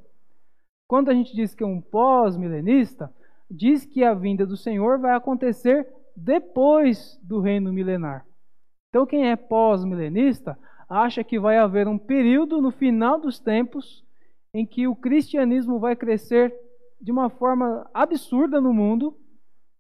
[0.87, 3.11] Quando a gente diz que é um pós-milenista,
[3.51, 8.27] diz que a vinda do Senhor vai acontecer depois do reino milenar.
[8.91, 14.05] Então, quem é pós-milenista acha que vai haver um período no final dos tempos
[14.53, 16.53] em que o cristianismo vai crescer
[17.01, 19.17] de uma forma absurda no mundo,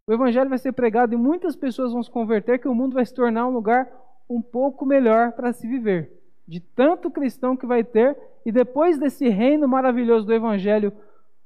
[0.06, 3.04] o evangelho vai ser pregado e muitas pessoas vão se converter, que o mundo vai
[3.04, 3.90] se tornar um lugar
[4.28, 6.10] um pouco melhor para se viver.
[6.46, 10.92] De tanto cristão que vai ter, e depois desse reino maravilhoso do evangelho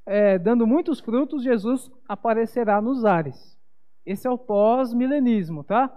[0.06, 3.58] é, dando muitos frutos, Jesus aparecerá nos ares.
[4.04, 5.90] Esse é o pós-milenismo, tá?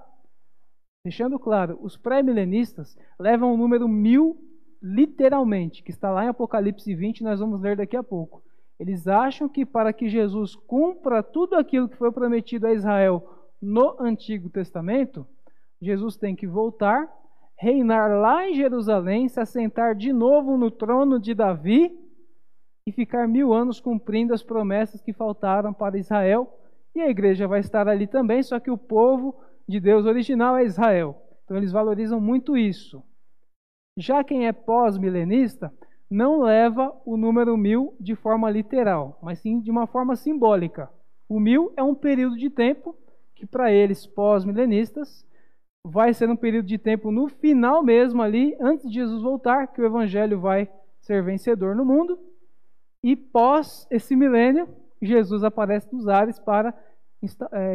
[1.07, 4.37] Deixando claro, os pré-milenistas levam o número mil
[4.81, 8.43] literalmente, que está lá em Apocalipse 20, nós vamos ler daqui a pouco.
[8.77, 13.25] Eles acham que para que Jesus cumpra tudo aquilo que foi prometido a Israel
[13.61, 15.25] no Antigo Testamento,
[15.81, 17.09] Jesus tem que voltar,
[17.57, 21.97] reinar lá em Jerusalém, se assentar de novo no trono de Davi
[22.85, 26.53] e ficar mil anos cumprindo as promessas que faltaram para Israel.
[26.93, 30.63] E a igreja vai estar ali também, só que o povo de Deus original é
[30.63, 31.21] Israel.
[31.43, 33.03] Então eles valorizam muito isso.
[33.97, 35.73] Já quem é pós-milenista
[36.09, 40.89] não leva o número mil de forma literal, mas sim de uma forma simbólica.
[41.27, 42.95] O mil é um período de tempo
[43.35, 45.25] que, para eles pós-milenistas,
[45.83, 49.81] vai ser um período de tempo no final mesmo ali, antes de Jesus voltar, que
[49.81, 52.17] o evangelho vai ser vencedor no mundo.
[53.03, 54.67] E pós esse milênio,
[55.01, 56.73] Jesus aparece nos ares para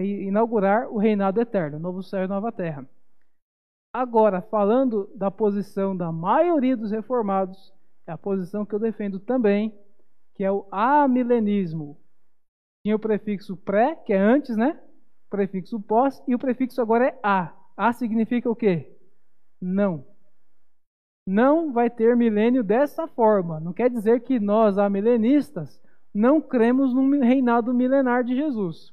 [0.02, 2.86] inaugurar o reinado eterno, novo céu e nova terra.
[3.92, 7.72] Agora, falando da posição da maioria dos reformados,
[8.06, 9.72] é a posição que eu defendo também,
[10.34, 11.98] que é o amilenismo.
[12.82, 14.80] Tinha o prefixo pré, que é antes, né?
[15.26, 17.54] O prefixo pós, e o prefixo agora é a.
[17.76, 18.96] A significa o quê?
[19.60, 20.04] Não.
[21.26, 23.60] Não vai ter milênio dessa forma.
[23.60, 25.80] Não quer dizer que nós, amilenistas,
[26.12, 28.92] não cremos no reinado milenar de Jesus.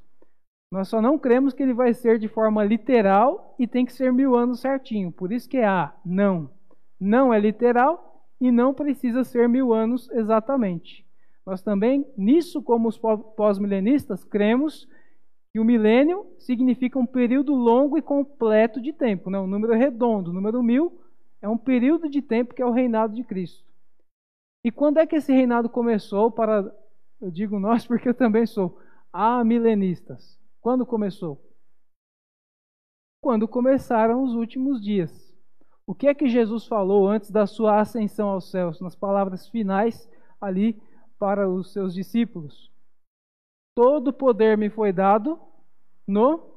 [0.71, 4.13] Nós só não cremos que ele vai ser de forma literal e tem que ser
[4.13, 5.11] mil anos certinho.
[5.11, 6.49] Por isso que é A, não.
[6.99, 11.05] Não é literal e não precisa ser mil anos exatamente.
[11.43, 14.87] Nós também, nisso, como os pós-milenistas, cremos
[15.51, 19.39] que o milênio significa um período longo e completo de tempo, né?
[19.39, 20.29] um número redondo.
[20.29, 21.01] O número mil
[21.41, 23.65] é um período de tempo que é o reinado de Cristo.
[24.63, 26.71] E quando é que esse reinado começou para,
[27.19, 28.77] eu digo nós porque eu também sou,
[29.11, 30.38] amilenistas?
[30.61, 31.41] Quando começou?
[33.21, 35.29] Quando começaram os últimos dias.
[35.85, 40.09] O que é que Jesus falou antes da sua ascensão aos céus, nas palavras finais
[40.39, 40.81] ali
[41.17, 42.71] para os seus discípulos?
[43.75, 45.39] Todo poder me foi dado
[46.07, 46.55] no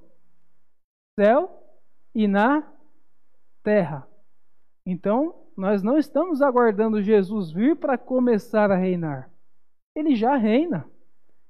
[1.18, 1.62] céu
[2.14, 2.70] e na
[3.62, 4.06] terra.
[4.84, 9.30] Então, nós não estamos aguardando Jesus vir para começar a reinar.
[9.94, 10.88] Ele já reina.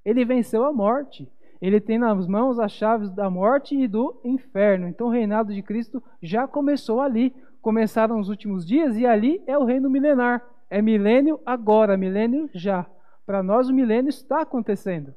[0.04, 1.30] Ele venceu a morte.
[1.62, 4.88] Ele tem nas mãos as chaves da morte e do inferno.
[4.88, 7.32] Então o reinado de Cristo já começou ali.
[7.60, 10.44] Começaram os últimos dias e ali é o reino milenar.
[10.68, 12.84] É milênio agora, milênio já.
[13.24, 15.14] Para nós o milênio está acontecendo.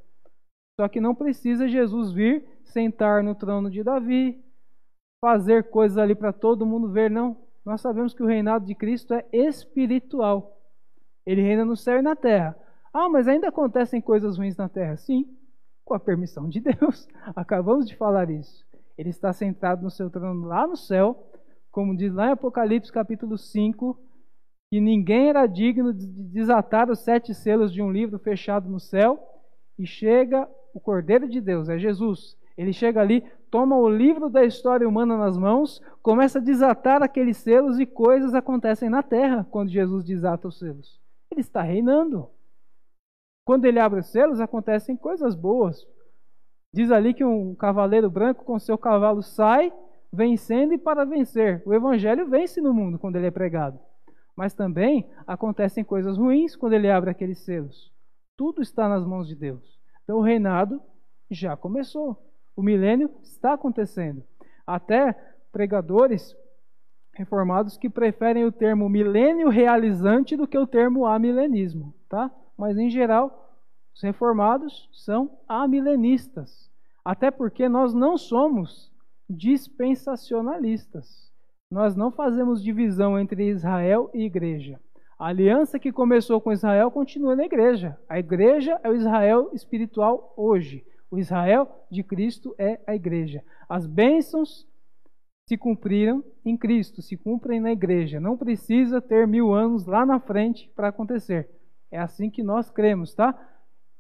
[0.79, 4.39] Só que não precisa Jesus vir sentar no trono de Davi,
[5.19, 7.37] fazer coisas ali para todo mundo ver, não.
[7.65, 10.61] Nós sabemos que o reinado de Cristo é espiritual.
[11.25, 12.55] Ele reina no céu e na terra.
[12.93, 14.95] Ah, mas ainda acontecem coisas ruins na terra?
[14.95, 15.25] Sim,
[15.85, 17.07] com a permissão de Deus.
[17.35, 18.65] Acabamos de falar isso.
[18.97, 21.29] Ele está sentado no seu trono lá no céu,
[21.71, 23.97] como diz lá em Apocalipse capítulo 5,
[24.69, 29.19] que ninguém era digno de desatar os sete selos de um livro fechado no céu,
[29.77, 32.37] e chega o Cordeiro de Deus, é Jesus.
[32.57, 37.37] Ele chega ali, toma o livro da história humana nas mãos, começa a desatar aqueles
[37.37, 40.99] selos e coisas acontecem na terra quando Jesus desata os selos.
[41.29, 42.29] Ele está reinando.
[43.45, 45.87] Quando ele abre os selos, acontecem coisas boas.
[46.73, 49.71] Diz ali que um cavaleiro branco com seu cavalo sai
[50.11, 51.61] vencendo e para vencer.
[51.65, 53.79] O evangelho vence no mundo quando ele é pregado.
[54.35, 57.93] Mas também acontecem coisas ruins quando ele abre aqueles selos.
[58.35, 59.79] Tudo está nas mãos de Deus.
[60.03, 60.81] Então o reinado
[61.29, 62.17] já começou.
[62.55, 64.23] O milênio está acontecendo.
[64.65, 65.13] Até
[65.51, 66.35] pregadores
[67.13, 72.29] reformados que preferem o termo milênio realizante do que o termo amilenismo, tá?
[72.57, 73.53] Mas em geral,
[73.93, 76.69] os reformados são amilenistas.
[77.03, 78.91] Até porque nós não somos
[79.29, 81.31] dispensacionalistas.
[81.69, 84.79] Nós não fazemos divisão entre Israel e igreja.
[85.17, 87.97] A aliança que começou com Israel continua na igreja.
[88.07, 90.85] A igreja é o Israel espiritual hoje.
[91.09, 93.43] O Israel de Cristo é a igreja.
[93.69, 94.67] As bênçãos
[95.47, 98.19] se cumpriram em Cristo, se cumprem na igreja.
[98.19, 101.49] Não precisa ter mil anos lá na frente para acontecer.
[101.95, 103.33] É assim que nós cremos, tá?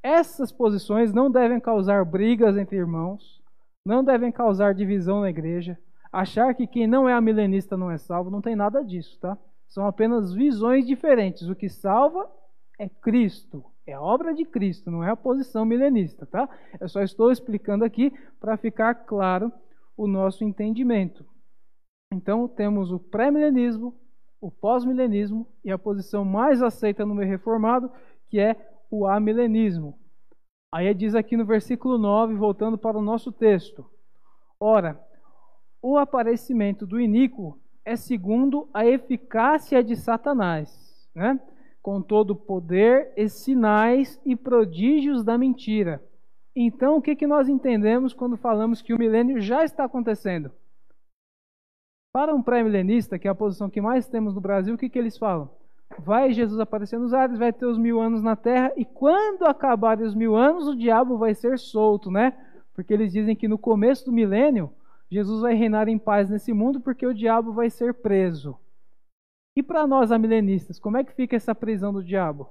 [0.03, 3.41] Essas posições não devem causar brigas entre irmãos,
[3.87, 5.79] não devem causar divisão na igreja.
[6.11, 9.37] Achar que quem não é amilenista não é salvo, não tem nada disso, tá?
[9.69, 11.47] São apenas visões diferentes.
[11.47, 12.29] O que salva
[12.77, 16.49] é Cristo, é a obra de Cristo, não é a posição milenista, tá?
[16.81, 19.53] Eu só estou explicando aqui para ficar claro
[19.95, 21.25] o nosso entendimento.
[22.13, 23.95] Então, temos o pré-milenismo,
[24.39, 27.91] o pós-milenismo e a posição mais aceita no meio reformado,
[28.27, 28.55] que é
[28.89, 29.97] o amilenismo.
[30.71, 33.85] Aí diz aqui no versículo 9, voltando para o nosso texto:
[34.59, 34.99] Ora,
[35.81, 41.39] o aparecimento do iníquo é segundo a eficácia de Satanás, né?
[41.81, 46.03] com todo poder e sinais e prodígios da mentira.
[46.55, 50.51] Então, o que, que nós entendemos quando falamos que o milênio já está acontecendo?
[52.15, 54.97] Para um pré-milenista, que é a posição que mais temos no Brasil, o que, que
[54.97, 55.49] eles falam?
[55.99, 60.05] Vai Jesus aparecer nos ares, vai ter os mil anos na terra, e quando acabarem
[60.05, 62.31] os mil anos, o diabo vai ser solto, né?
[62.73, 64.73] Porque eles dizem que no começo do milênio,
[65.11, 68.57] Jesus vai reinar em paz nesse mundo, porque o diabo vai ser preso.
[69.53, 72.49] E para nós, amilenistas, como é que fica essa prisão do diabo?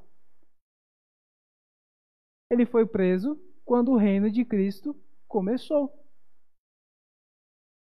[2.51, 4.95] Ele foi preso quando o reino de Cristo
[5.27, 5.91] começou.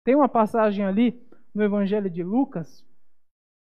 [0.02, 2.84] Tem uma passagem ali no Evangelho de Lucas,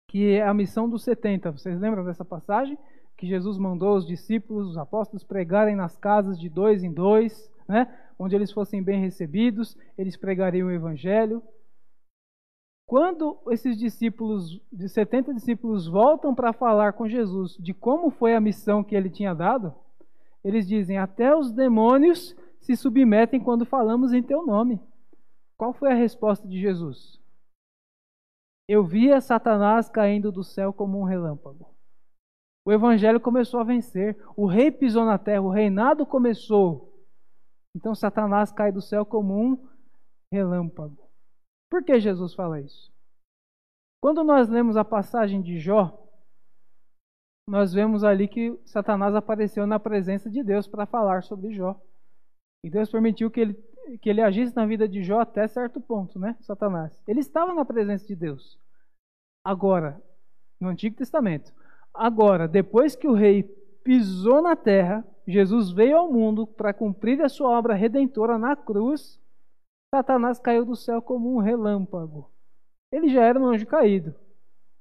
[0.07, 1.51] que é a missão dos 70.
[1.51, 2.77] Vocês lembram dessa passagem?
[3.17, 7.87] Que Jesus mandou os discípulos, os apóstolos, pregarem nas casas de dois em dois, né?
[8.19, 11.41] onde eles fossem bem recebidos, eles pregariam o Evangelho.
[12.85, 18.41] Quando esses discípulos, de 70 discípulos, voltam para falar com Jesus de como foi a
[18.41, 19.73] missão que ele tinha dado,
[20.43, 24.81] eles dizem: Até os demônios se submetem quando falamos em teu nome.
[25.57, 27.20] Qual foi a resposta de Jesus?
[28.73, 31.75] Eu via Satanás caindo do céu como um relâmpago.
[32.63, 34.17] O evangelho começou a vencer.
[34.33, 36.97] O rei pisou na terra, o reinado começou.
[37.75, 39.67] Então Satanás cai do céu como um
[40.31, 41.05] relâmpago.
[41.69, 42.89] Por que Jesus fala isso?
[44.01, 46.07] Quando nós lemos a passagem de Jó,
[47.49, 51.77] nós vemos ali que Satanás apareceu na presença de Deus para falar sobre Jó.
[52.63, 53.53] E Deus permitiu que ele,
[54.01, 56.37] que ele agisse na vida de Jó até certo ponto, né?
[56.39, 57.03] Satanás.
[57.05, 58.60] Ele estava na presença de Deus.
[59.43, 60.01] Agora,
[60.59, 61.53] no Antigo Testamento.
[61.93, 63.43] Agora, depois que o rei
[63.83, 69.21] pisou na terra, Jesus veio ao mundo para cumprir a sua obra redentora na cruz
[69.93, 72.31] Satanás caiu do céu como um relâmpago.
[72.93, 74.15] Ele já era um anjo caído.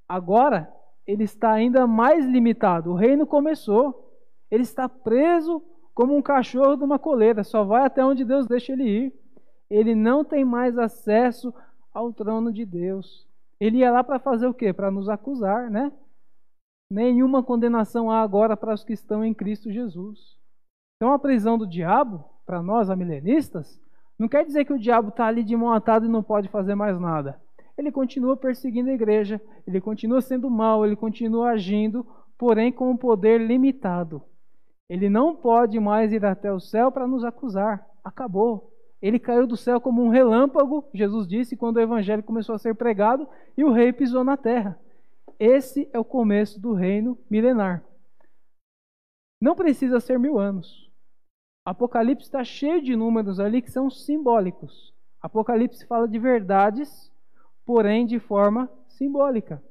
[0.08, 0.72] Agora,
[1.04, 2.92] ele está ainda mais limitado.
[2.92, 4.08] O reino começou.
[4.48, 5.60] Ele está preso
[5.92, 9.14] como um cachorro de uma coleira, só vai até onde Deus deixa ele ir.
[9.68, 11.52] Ele não tem mais acesso
[11.92, 13.28] ao trono de Deus.
[13.60, 14.72] Ele ia lá para fazer o quê?
[14.72, 15.92] Para nos acusar, né?
[16.90, 20.38] Nenhuma condenação há agora para os que estão em Cristo Jesus.
[20.96, 23.80] Então a prisão do diabo, para nós amilenistas,
[24.18, 26.74] não quer dizer que o diabo está ali de mão atada e não pode fazer
[26.74, 27.40] mais nada.
[27.76, 32.06] Ele continua perseguindo a igreja, ele continua sendo mal, ele continua agindo,
[32.36, 34.22] porém com um poder limitado.
[34.88, 37.86] Ele não pode mais ir até o céu para nos acusar.
[38.02, 38.72] Acabou.
[39.00, 42.74] Ele caiu do céu como um relâmpago, Jesus disse, quando o evangelho começou a ser
[42.74, 43.26] pregado,
[43.56, 44.78] e o rei pisou na terra.
[45.38, 47.82] Esse é o começo do reino milenar.
[49.40, 50.90] Não precisa ser mil anos.
[51.64, 54.92] Apocalipse está cheio de números ali que são simbólicos.
[55.20, 57.10] Apocalipse fala de verdades,
[57.64, 59.62] porém de forma simbólica.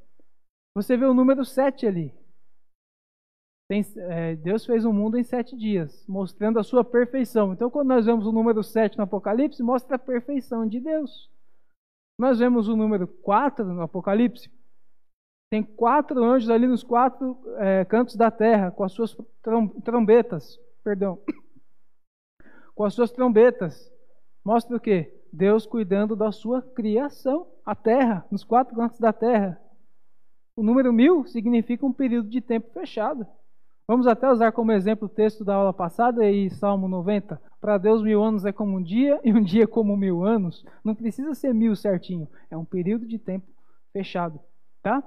[0.76, 2.14] Você vê o número 7 ali.
[3.70, 7.54] Tem, é, Deus fez o mundo em sete dias, mostrando a sua perfeição.
[7.54, 11.30] Então, quando nós vemos o número 7 no Apocalipse, mostra a perfeição de Deus.
[12.18, 14.52] Nós vemos o número 4 no Apocalipse.
[15.52, 19.16] Tem quatro anjos ali nos quatro é, cantos da terra, com as suas
[19.84, 20.60] trombetas.
[20.84, 21.22] Perdão
[22.74, 23.94] com as suas trombetas.
[24.44, 25.16] Mostra o quê?
[25.32, 29.62] Deus cuidando da sua criação, a terra, nos quatro cantos da terra.
[30.56, 33.28] O número mil significa um período de tempo fechado.
[33.90, 37.42] Vamos até usar como exemplo o texto da aula passada e Salmo 90.
[37.60, 40.64] Para Deus, mil anos é como um dia e um dia como mil anos.
[40.84, 43.48] Não precisa ser mil certinho, é um período de tempo
[43.92, 44.40] fechado.
[44.84, 45.02] Tá?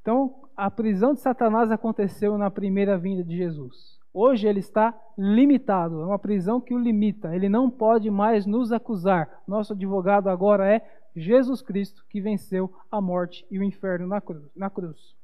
[0.00, 3.98] Então, a prisão de Satanás aconteceu na primeira vinda de Jesus.
[4.14, 7.36] Hoje ele está limitado, é uma prisão que o limita.
[7.36, 9.42] Ele não pode mais nos acusar.
[9.46, 10.80] Nosso advogado agora é
[11.14, 14.50] Jesus Cristo, que venceu a morte e o inferno na cruz.
[14.56, 15.14] Na cruz.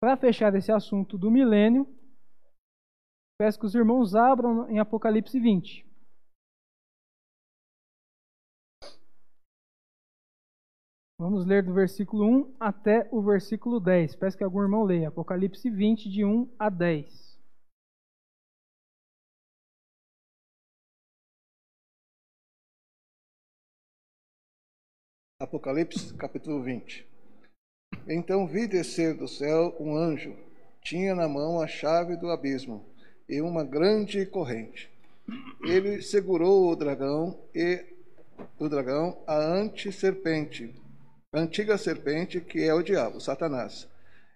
[0.00, 1.86] Para fechar esse assunto do milênio,
[3.38, 5.84] peço que os irmãos abram em Apocalipse 20.
[11.18, 14.16] Vamos ler do versículo 1 até o versículo 10.
[14.16, 15.08] Peço que algum irmão leia.
[15.08, 17.36] Apocalipse 20, de 1 a 10.
[25.40, 27.06] Apocalipse capítulo 20.
[28.08, 30.36] Então vi descer do céu um anjo,
[30.82, 32.95] tinha na mão a chave do abismo
[33.28, 34.90] e uma grande corrente.
[35.62, 37.84] Ele segurou o dragão e
[38.58, 40.74] o dragão, a anti-serpente,
[41.32, 43.88] antiga serpente que é o diabo, Satanás,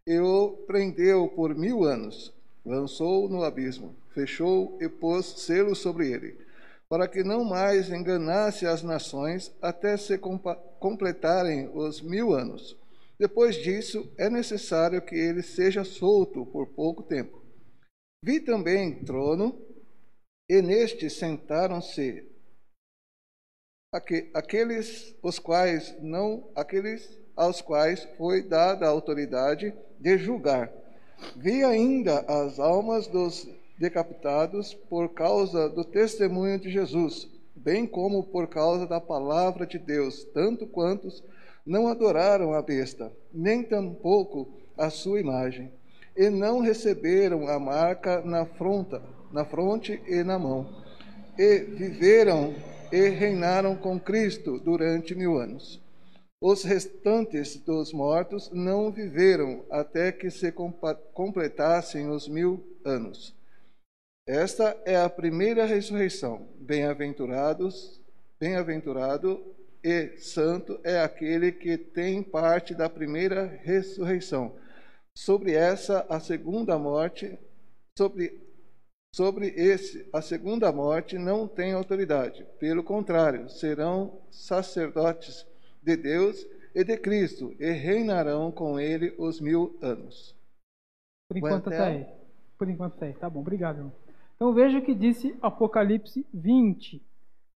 [0.06, 2.32] e o prendeu por mil anos,
[2.64, 6.50] lançou no abismo, fechou e pôs selo sobre ele
[6.90, 10.18] para que não mais enganasse as nações até se
[10.80, 12.76] completarem os mil anos.
[13.16, 17.39] Depois disso, é necessário que ele seja solto por pouco tempo.
[18.22, 19.58] Vi também trono,
[20.48, 22.28] e neste sentaram-se
[24.34, 30.70] aqueles os quais não aqueles aos quais foi dada a autoridade de julgar.
[31.36, 33.48] Vi ainda as almas dos
[33.78, 40.24] decapitados por causa do testemunho de Jesus, bem como por causa da palavra de Deus,
[40.24, 41.24] tanto quantos
[41.64, 45.72] não adoraram a besta, nem tampouco a sua imagem,
[46.16, 49.02] e não receberam a marca na fronta,
[49.32, 50.66] na fronte e na mão,
[51.38, 52.54] e viveram
[52.92, 55.80] e reinaram com Cristo durante mil anos.
[56.42, 60.52] Os restantes dos mortos não viveram até que se
[61.12, 63.36] completassem os mil anos.
[64.26, 66.48] Esta é a primeira ressurreição.
[66.58, 68.00] Bem-aventurados,
[68.40, 69.42] bem-aventurado
[69.84, 74.54] e santo é aquele que tem parte da primeira ressurreição.
[75.16, 77.38] Sobre essa a segunda morte,
[77.96, 78.40] sobre
[79.14, 82.46] sobre esse a segunda morte não tem autoridade.
[82.58, 85.46] Pelo contrário, serão sacerdotes
[85.82, 90.36] de Deus e de Cristo e reinarão com ele os mil anos.
[91.28, 92.06] Por enquanto está aí.
[92.56, 93.12] Por enquanto está aí.
[93.14, 93.92] Tá bom, obrigado, irmão.
[94.36, 97.02] Então veja o que disse Apocalipse 20.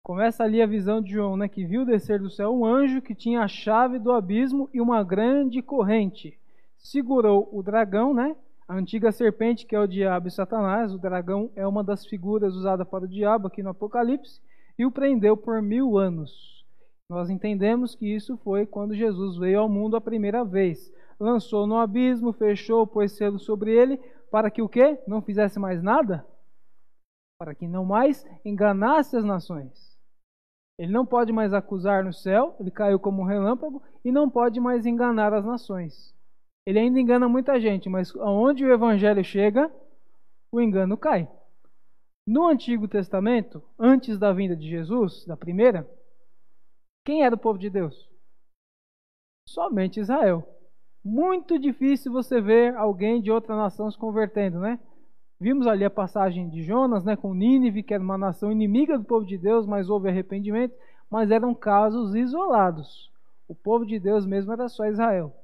[0.03, 3.15] Começa ali a visão de João, né, que viu descer do céu um anjo que
[3.15, 6.39] tinha a chave do abismo e uma grande corrente.
[6.85, 8.37] Segurou o dragão, né,
[8.68, 10.93] a antiga serpente, que é o diabo e Satanás.
[10.93, 14.41] O dragão é uma das figuras usadas para o diabo aqui no Apocalipse,
[14.78, 16.64] e o prendeu por mil anos.
[17.09, 20.93] Nós entendemos que isso foi quando Jesus veio ao mundo a primeira vez.
[21.18, 23.99] Lançou no abismo, fechou, pôs selo sobre ele,
[24.30, 24.99] para que o quê?
[25.07, 26.24] Não fizesse mais nada?
[27.39, 29.99] para que não mais enganasse as nações.
[30.78, 34.59] Ele não pode mais acusar no céu, ele caiu como um relâmpago, e não pode
[34.61, 36.14] mais enganar as nações.
[36.67, 39.71] Ele ainda engana muita gente, mas aonde o evangelho chega,
[40.51, 41.29] o engano cai.
[42.27, 45.87] No Antigo Testamento, antes da vinda de Jesus, da primeira,
[47.05, 48.09] quem era o povo de Deus?
[49.47, 50.43] Somente Israel.
[51.05, 54.81] Muito difícil você ver alguém de outra nação se convertendo, né?
[55.39, 59.05] Vimos ali a passagem de Jonas, né, com Nínive, que era uma nação inimiga do
[59.05, 60.75] povo de Deus, mas houve arrependimento,
[61.11, 63.12] mas eram casos isolados.
[63.47, 65.35] O povo de Deus mesmo era só Israel.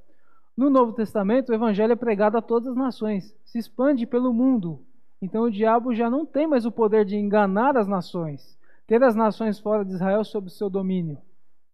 [0.61, 4.79] No Novo Testamento, o evangelho é pregado a todas as nações, se expande pelo mundo.
[5.19, 9.15] Então o diabo já não tem mais o poder de enganar as nações, ter as
[9.15, 11.17] nações fora de Israel sob seu domínio.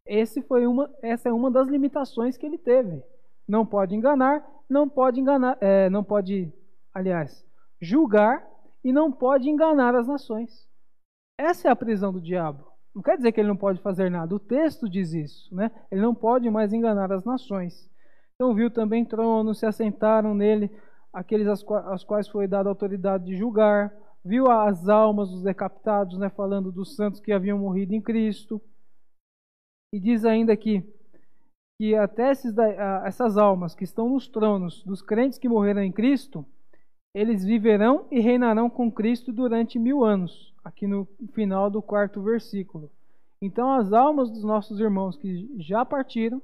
[0.06, 3.04] Esse foi uma, essa é uma das limitações que ele teve.
[3.46, 6.50] Não pode enganar, não pode enganar, é, não pode,
[6.94, 7.46] aliás,
[7.82, 8.42] julgar
[8.86, 10.66] e não pode enganar as nações.
[11.38, 12.64] Essa é a prisão do diabo.
[12.96, 14.34] Não quer dizer que ele não pode fazer nada.
[14.34, 15.72] O texto diz isso, né?
[15.92, 17.86] Ele não pode mais enganar as nações.
[18.40, 20.72] Então viu também tronos, se assentaram nele
[21.12, 23.92] aqueles aos quais foi dada a autoridade de julgar.
[24.24, 26.30] Viu as almas dos decapitados, né?
[26.30, 28.62] Falando dos santos que haviam morrido em Cristo.
[29.94, 30.84] E diz ainda aqui
[31.80, 32.56] que até esses,
[33.06, 36.46] essas almas que estão nos tronos dos crentes que morreram em Cristo
[37.18, 42.92] eles viverão e reinarão com Cristo durante mil anos, aqui no final do quarto versículo.
[43.42, 46.40] Então, as almas dos nossos irmãos que já partiram,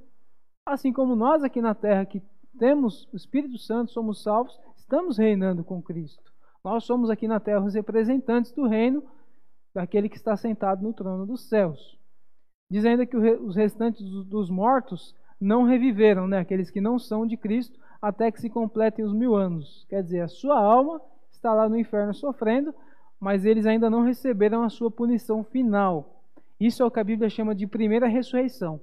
[0.65, 2.21] assim como nós aqui na terra que
[2.57, 6.31] temos o Espírito Santo, somos salvos, estamos reinando com Cristo.
[6.63, 9.03] Nós somos aqui na terra os representantes do reino
[9.73, 11.97] daquele que está sentado no trono dos céus.
[12.71, 16.39] Diz ainda que os restantes dos mortos não reviveram, né?
[16.39, 19.85] aqueles que não são de Cristo, até que se completem os mil anos.
[19.89, 21.01] Quer dizer, a sua alma
[21.31, 22.73] está lá no inferno sofrendo,
[23.19, 26.21] mas eles ainda não receberam a sua punição final.
[26.59, 28.79] Isso é o que a Bíblia chama de primeira ressurreição.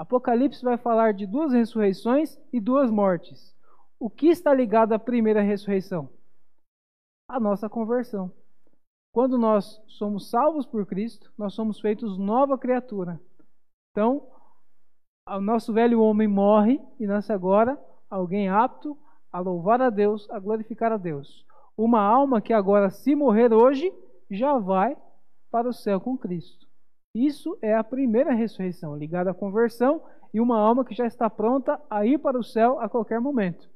[0.00, 3.54] Apocalipse vai falar de duas ressurreições e duas mortes.
[3.98, 6.08] O que está ligado à primeira ressurreição?
[7.28, 8.32] A nossa conversão.
[9.12, 13.20] Quando nós somos salvos por Cristo, nós somos feitos nova criatura.
[13.90, 14.26] Então,
[15.28, 17.78] o nosso velho homem morre e nasce agora
[18.08, 18.96] alguém apto
[19.30, 21.44] a louvar a Deus, a glorificar a Deus.
[21.76, 23.92] Uma alma que agora, se morrer hoje,
[24.30, 24.96] já vai
[25.50, 26.69] para o céu com Cristo.
[27.14, 30.02] Isso é a primeira ressurreição, ligada à conversão,
[30.32, 33.68] e uma alma que já está pronta a ir para o céu a qualquer momento.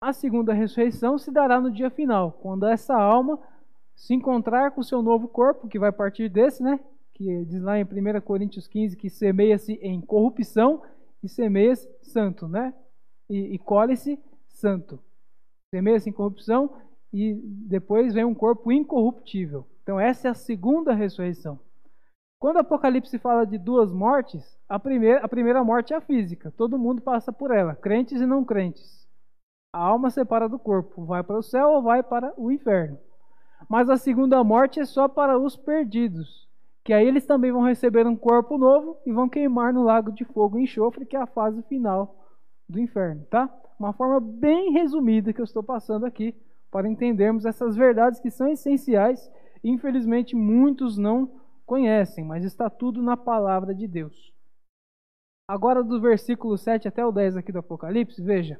[0.00, 3.38] A segunda ressurreição se dará no dia final, quando essa alma
[3.94, 6.78] se encontrar com o seu novo corpo, que vai partir desse, né?
[7.14, 10.82] Que diz lá em 1 Coríntios 15 que semeia-se em corrupção
[11.22, 12.74] e semeia-se santo, né?
[13.28, 14.18] e, e colhe-se
[14.48, 14.98] santo.
[15.70, 16.72] Semeia-se em corrupção
[17.12, 19.66] e depois vem um corpo incorruptível.
[19.82, 21.58] Então, essa é a segunda ressurreição.
[22.38, 26.52] Quando o Apocalipse fala de duas mortes, a primeira, a primeira morte é a física.
[26.56, 29.06] Todo mundo passa por ela, crentes e não crentes.
[29.72, 32.98] A alma separa do corpo, vai para o céu ou vai para o inferno.
[33.68, 36.46] Mas a segunda morte é só para os perdidos,
[36.84, 40.24] que aí eles também vão receber um corpo novo e vão queimar no lago de
[40.24, 42.26] fogo e enxofre, que é a fase final
[42.68, 43.50] do inferno, tá?
[43.78, 46.34] Uma forma bem resumida que eu estou passando aqui
[46.70, 49.30] para entendermos essas verdades que são essenciais
[49.64, 51.30] infelizmente muitos não
[51.66, 54.32] conhecem, mas está tudo na palavra de Deus.
[55.48, 58.58] Agora, do versículo 7 até o 10 aqui do Apocalipse, veja,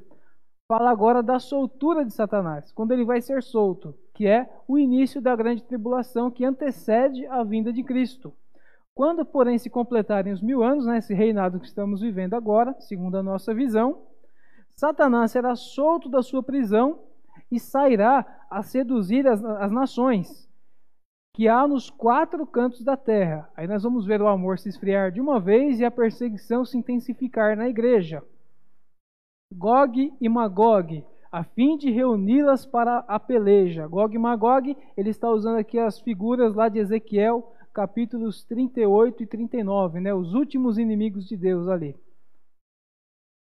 [0.68, 5.20] fala agora da soltura de Satanás, quando ele vai ser solto, que é o início
[5.20, 8.32] da grande tribulação que antecede a vinda de Cristo.
[8.94, 13.16] Quando, porém, se completarem os mil anos, né, esse reinado que estamos vivendo agora, segundo
[13.16, 14.07] a nossa visão,
[14.74, 17.00] Satanás será solto da sua prisão
[17.50, 20.45] e sairá a seduzir as, as nações
[21.37, 23.47] que há nos quatro cantos da terra.
[23.55, 26.78] Aí nós vamos ver o amor se esfriar de uma vez e a perseguição se
[26.78, 28.22] intensificar na igreja.
[29.53, 33.87] Gog e Magog, a fim de reuni-las para a peleja.
[33.87, 39.26] Gog e Magog, ele está usando aqui as figuras lá de Ezequiel, capítulos 38 e
[39.26, 40.14] 39, né?
[40.14, 41.95] os últimos inimigos de Deus ali.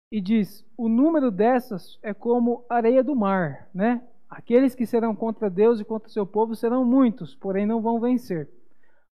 [0.09, 4.01] E diz: o número dessas é como areia do mar, né?
[4.31, 8.49] Aqueles que serão contra Deus e contra seu povo serão muitos, porém não vão vencer.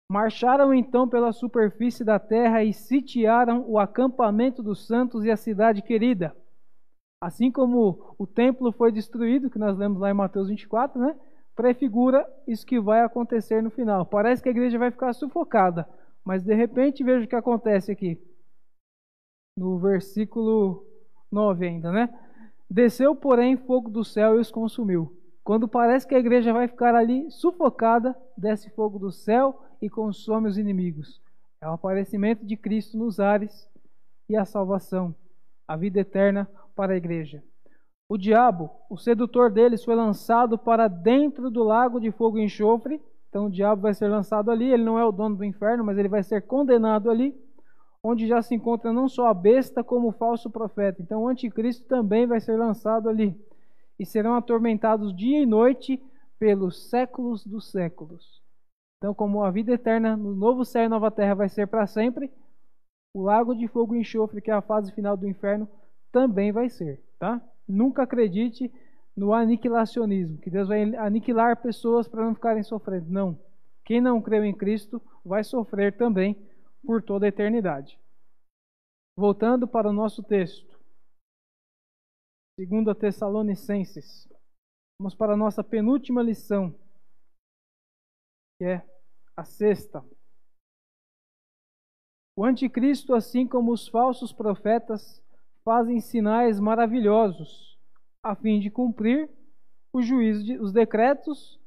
[0.10, 5.82] Marcharam então pela superfície da terra e sitiaram o acampamento dos santos e a cidade
[5.82, 6.34] querida.
[7.22, 11.14] Assim como o templo foi destruído, que nós lemos lá em Mateus 24, né?
[11.54, 14.06] Prefigura isso que vai acontecer no final.
[14.06, 15.86] Parece que a igreja vai ficar sufocada,
[16.24, 18.18] mas de repente veja o que acontece aqui.
[19.58, 20.88] No versículo
[21.30, 22.10] 9 ainda, né?
[22.70, 25.12] Desceu, porém, fogo do céu e os consumiu.
[25.44, 30.48] Quando parece que a igreja vai ficar ali sufocada, desce fogo do céu e consome
[30.48, 31.20] os inimigos.
[31.60, 33.68] É o aparecimento de Cristo nos ares
[34.30, 35.16] e a salvação,
[35.68, 37.44] a vida eterna para a igreja.
[38.08, 43.02] O diabo, o sedutor deles, foi lançado para dentro do lago de fogo e enxofre.
[43.30, 44.72] Então o diabo vai ser lançado ali.
[44.72, 47.36] Ele não é o dono do inferno, mas ele vai ser condenado ali
[48.04, 51.02] onde já se encontra não só a besta, como o falso profeta.
[51.02, 53.36] Então o anticristo também vai ser lançado ali.
[53.98, 56.02] E serão atormentados dia e noite
[56.40, 58.42] pelos séculos dos séculos.
[58.98, 62.32] Então, como a vida eterna no novo céu e nova terra vai ser para sempre,
[63.14, 65.68] o lago de fogo e enxofre, que é a fase final do inferno,
[66.12, 67.42] também vai ser, tá?
[67.68, 68.72] Nunca acredite
[69.16, 73.10] no aniquilacionismo, que Deus vai aniquilar pessoas para não ficarem sofrendo.
[73.10, 73.38] Não.
[73.86, 76.38] Quem não creu em Cristo vai sofrer também
[76.86, 78.00] por toda a eternidade.
[79.18, 80.80] Voltando para o nosso texto,
[82.60, 84.28] segundo a Tessalonicenses,
[85.00, 86.74] vamos para a nossa penúltima lição,
[88.58, 88.86] que é
[89.36, 90.04] a sexta.
[92.38, 95.22] O anticristo, assim como os falsos profetas,
[95.64, 97.78] fazem sinais maravilhosos
[98.24, 99.30] a fim de cumprir
[100.44, 101.60] de, os decretos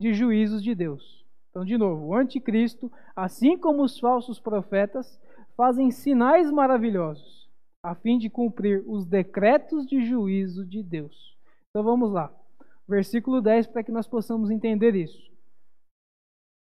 [0.00, 1.15] de juízos de Deus.
[1.56, 5.18] Então, de novo, o anticristo, assim como os falsos profetas,
[5.56, 7.48] fazem sinais maravilhosos
[7.82, 11.34] a fim de cumprir os decretos de juízo de Deus.
[11.70, 12.30] Então vamos lá.
[12.86, 15.32] Versículo 10 para que nós possamos entender isso.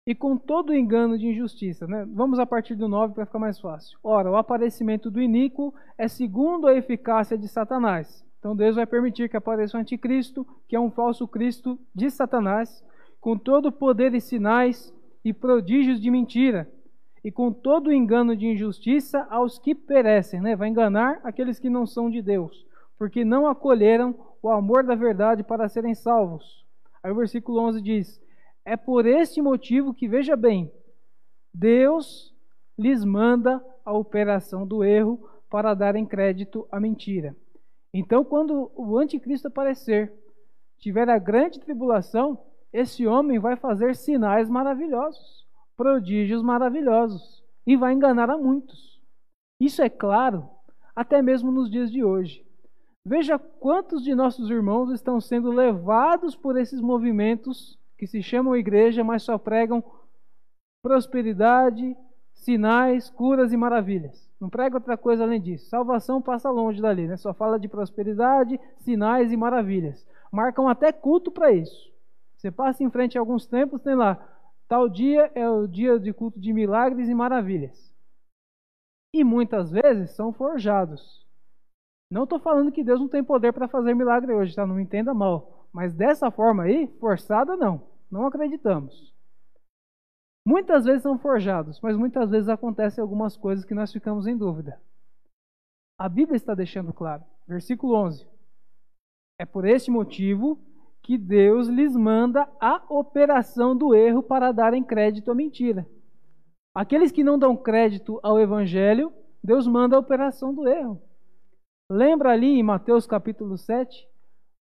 [0.07, 2.07] E com todo engano de injustiça, né?
[2.07, 3.99] Vamos a partir do 9 para ficar mais fácil.
[4.01, 8.25] Ora, o aparecimento do iníquo é segundo a eficácia de Satanás.
[8.39, 12.81] Então Deus vai permitir que apareça o anticristo, que é um falso Cristo de Satanás,
[13.27, 16.65] com todo poder e sinais e prodígios de mentira,
[17.21, 20.55] e com todo engano de injustiça aos que perecem, né?
[20.55, 22.65] Vai enganar aqueles que não são de Deus,
[22.97, 26.65] porque não acolheram o amor da verdade para serem salvos.
[27.03, 28.21] Aí o versículo 11 diz:
[28.63, 30.71] É por este motivo que, veja bem,
[31.53, 32.33] Deus
[32.79, 37.35] lhes manda a operação do erro para darem crédito à mentira.
[37.93, 40.13] Então, quando o anticristo aparecer,
[40.79, 42.39] tiver a grande tribulação,
[42.77, 49.01] esse homem vai fazer sinais maravilhosos, prodígios maravilhosos, e vai enganar a muitos.
[49.59, 50.47] Isso é claro
[50.95, 52.45] até mesmo nos dias de hoje.
[53.03, 59.03] Veja quantos de nossos irmãos estão sendo levados por esses movimentos que se chamam igreja,
[59.03, 59.83] mas só pregam
[60.83, 61.97] prosperidade,
[62.33, 64.29] sinais, curas e maravilhas.
[64.39, 65.67] Não prega outra coisa além disso.
[65.67, 67.17] Salvação passa longe dali, né?
[67.17, 70.05] Só fala de prosperidade, sinais e maravilhas.
[70.31, 71.96] Marcam até culto para isso.
[72.47, 74.15] Você passa em frente a alguns templos, tem lá,
[74.69, 77.93] tal dia é o dia de culto de milagres e maravilhas.
[79.13, 81.27] E muitas vezes são forjados.
[82.09, 84.65] Não estou falando que Deus não tem poder para fazer milagre hoje, tá?
[84.65, 85.67] Não me entenda mal.
[85.73, 87.85] Mas dessa forma aí, forçada não.
[88.09, 89.13] Não acreditamos.
[90.47, 94.81] Muitas vezes são forjados, mas muitas vezes acontecem algumas coisas que nós ficamos em dúvida.
[95.99, 98.25] A Bíblia está deixando claro, versículo 11.
[99.37, 100.57] É por este motivo
[101.07, 105.87] que Deus lhes manda a operação do erro para darem crédito à mentira.
[106.75, 111.01] Aqueles que não dão crédito ao evangelho, Deus manda a operação do erro.
[111.89, 114.05] Lembra ali em Mateus capítulo 7,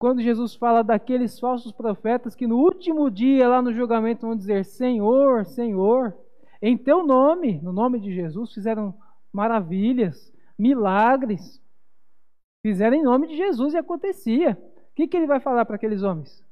[0.00, 4.64] quando Jesus fala daqueles falsos profetas que no último dia, lá no julgamento, vão dizer:
[4.64, 6.16] Senhor, Senhor,
[6.62, 8.94] em teu nome, no nome de Jesus, fizeram
[9.30, 11.62] maravilhas, milagres.
[12.64, 14.59] Fizeram em nome de Jesus e acontecia.
[14.93, 16.44] O que, que ele vai falar para aqueles homens?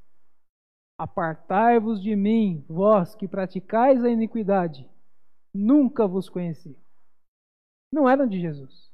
[0.98, 4.88] Apartai-vos de mim, vós que praticais a iniquidade,
[5.54, 6.74] nunca vos conheci.
[7.92, 8.90] Não eram de Jesus,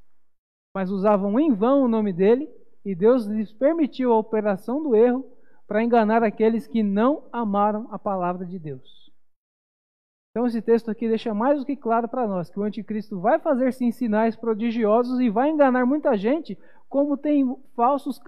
[0.74, 2.50] mas usavam em vão o nome dele
[2.84, 5.24] e Deus lhes permitiu a operação do erro
[5.66, 9.06] para enganar aqueles que não amaram a palavra de Deus.
[10.30, 13.38] Então, esse texto aqui deixa mais do que claro para nós que o anticristo vai
[13.38, 17.44] fazer sim sinais prodigiosos e vai enganar muita gente, como tem
[17.74, 18.20] falsos,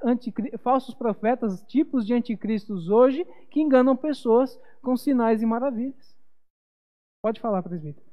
[0.63, 6.17] falsos profetas, tipos de anticristos hoje, que enganam pessoas com sinais e maravilhas.
[7.23, 8.07] Pode falar, presbítero.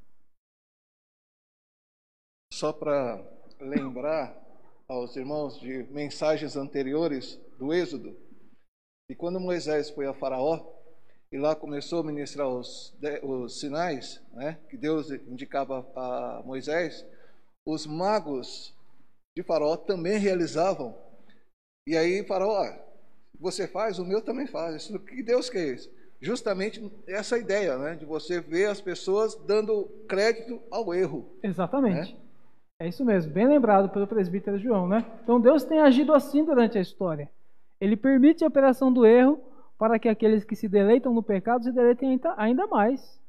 [2.54, 3.24] Só para
[3.60, 4.46] lembrar,
[4.88, 8.16] aos irmãos de mensagens anteriores do Êxodo.
[9.10, 10.74] E quando Moisés foi a Faraó
[11.32, 17.06] e lá começou a ministrar os, os sinais né, que Deus indicava a Moisés,
[17.66, 18.75] os magos
[19.36, 20.96] de Faraó também realizavam.
[21.86, 22.66] E aí Faraó,
[23.38, 24.76] você faz, o meu também faz.
[24.76, 25.94] Isso que Deus quer isso.
[26.22, 31.30] Justamente essa ideia, né, de você ver as pessoas dando crédito ao erro.
[31.44, 32.14] Exatamente.
[32.14, 32.20] Né?
[32.80, 35.06] É isso mesmo, bem lembrado pelo presbítero João, né?
[35.24, 37.30] Então Deus tem agido assim durante a história.
[37.80, 39.40] Ele permite a operação do erro
[39.78, 43.20] para que aqueles que se deleitam no pecado se deleitem ainda mais.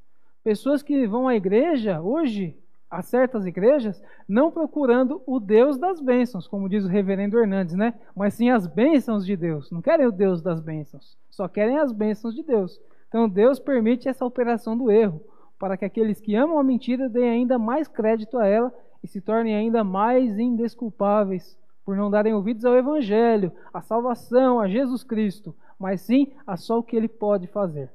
[0.43, 2.57] Pessoas que vão à igreja hoje,
[2.91, 7.95] a certas igrejas, não procurando o Deus das bênçãos, como diz o reverendo Hernandes, né?
[8.15, 9.71] Mas sim as bênçãos de Deus.
[9.71, 12.81] Não querem o Deus das bênçãos, só querem as bênçãos de Deus.
[13.09, 15.21] Então Deus permite essa operação do erro,
[15.59, 18.73] para que aqueles que amam a mentira deem ainda mais crédito a ela
[19.03, 24.69] e se tornem ainda mais indesculpáveis por não darem ouvidos ao Evangelho, à salvação, a
[24.69, 27.91] Jesus Cristo, mas sim a só o que Ele pode fazer.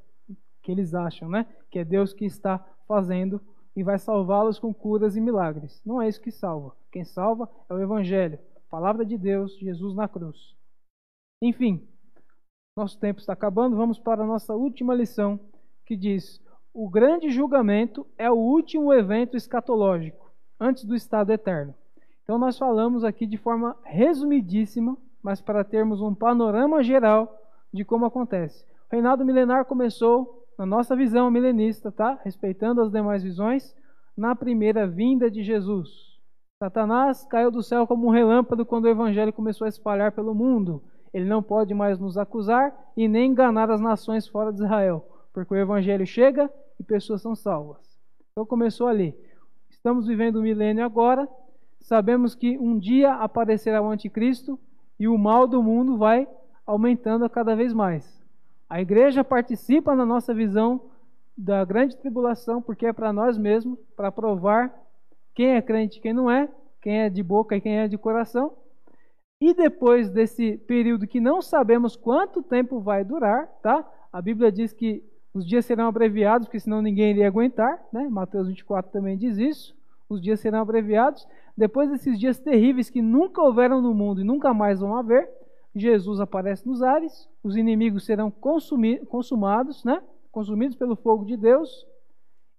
[0.63, 1.45] Que eles acham, né?
[1.69, 3.41] Que é Deus que está fazendo
[3.75, 5.81] e vai salvá-los com curas e milagres.
[5.85, 6.75] Não é isso que salva.
[6.91, 10.55] Quem salva é o Evangelho, a palavra de Deus, Jesus na cruz.
[11.41, 11.87] Enfim,
[12.75, 15.39] nosso tempo está acabando, vamos para a nossa última lição,
[15.85, 16.41] que diz:
[16.73, 21.75] o grande julgamento é o último evento escatológico antes do estado eterno.
[22.23, 27.37] Então, nós falamos aqui de forma resumidíssima, mas para termos um panorama geral
[27.73, 28.63] de como acontece.
[28.89, 32.19] O reinado milenar começou, na nossa visão milenista, tá?
[32.23, 33.75] respeitando as demais visões,
[34.15, 35.89] na primeira vinda de Jesus.
[36.59, 40.83] Satanás caiu do céu como um relâmpago quando o evangelho começou a espalhar pelo mundo.
[41.11, 45.51] Ele não pode mais nos acusar e nem enganar as nações fora de Israel, porque
[45.51, 46.47] o evangelho chega
[46.79, 47.81] e pessoas são salvas.
[48.31, 49.15] Então começou ali.
[49.67, 51.27] Estamos vivendo o milênio agora.
[51.79, 54.59] Sabemos que um dia aparecerá o anticristo
[54.99, 56.27] e o mal do mundo vai
[56.67, 58.20] aumentando cada vez mais.
[58.71, 60.79] A igreja participa na nossa visão
[61.37, 64.73] da grande tribulação, porque é para nós mesmos, para provar
[65.35, 66.47] quem é crente e quem não é,
[66.81, 68.53] quem é de boca e quem é de coração.
[69.41, 73.85] E depois desse período que não sabemos quanto tempo vai durar, tá?
[74.09, 75.03] A Bíblia diz que
[75.33, 78.07] os dias serão abreviados, porque senão ninguém iria aguentar, né?
[78.07, 79.75] Mateus 24 também diz isso.
[80.07, 81.27] Os dias serão abreviados.
[81.57, 85.29] Depois desses dias terríveis que nunca houveram no mundo e nunca mais vão haver,
[85.73, 90.01] Jesus aparece nos ares, os inimigos serão consumados, né?
[90.31, 91.87] Consumidos pelo fogo de Deus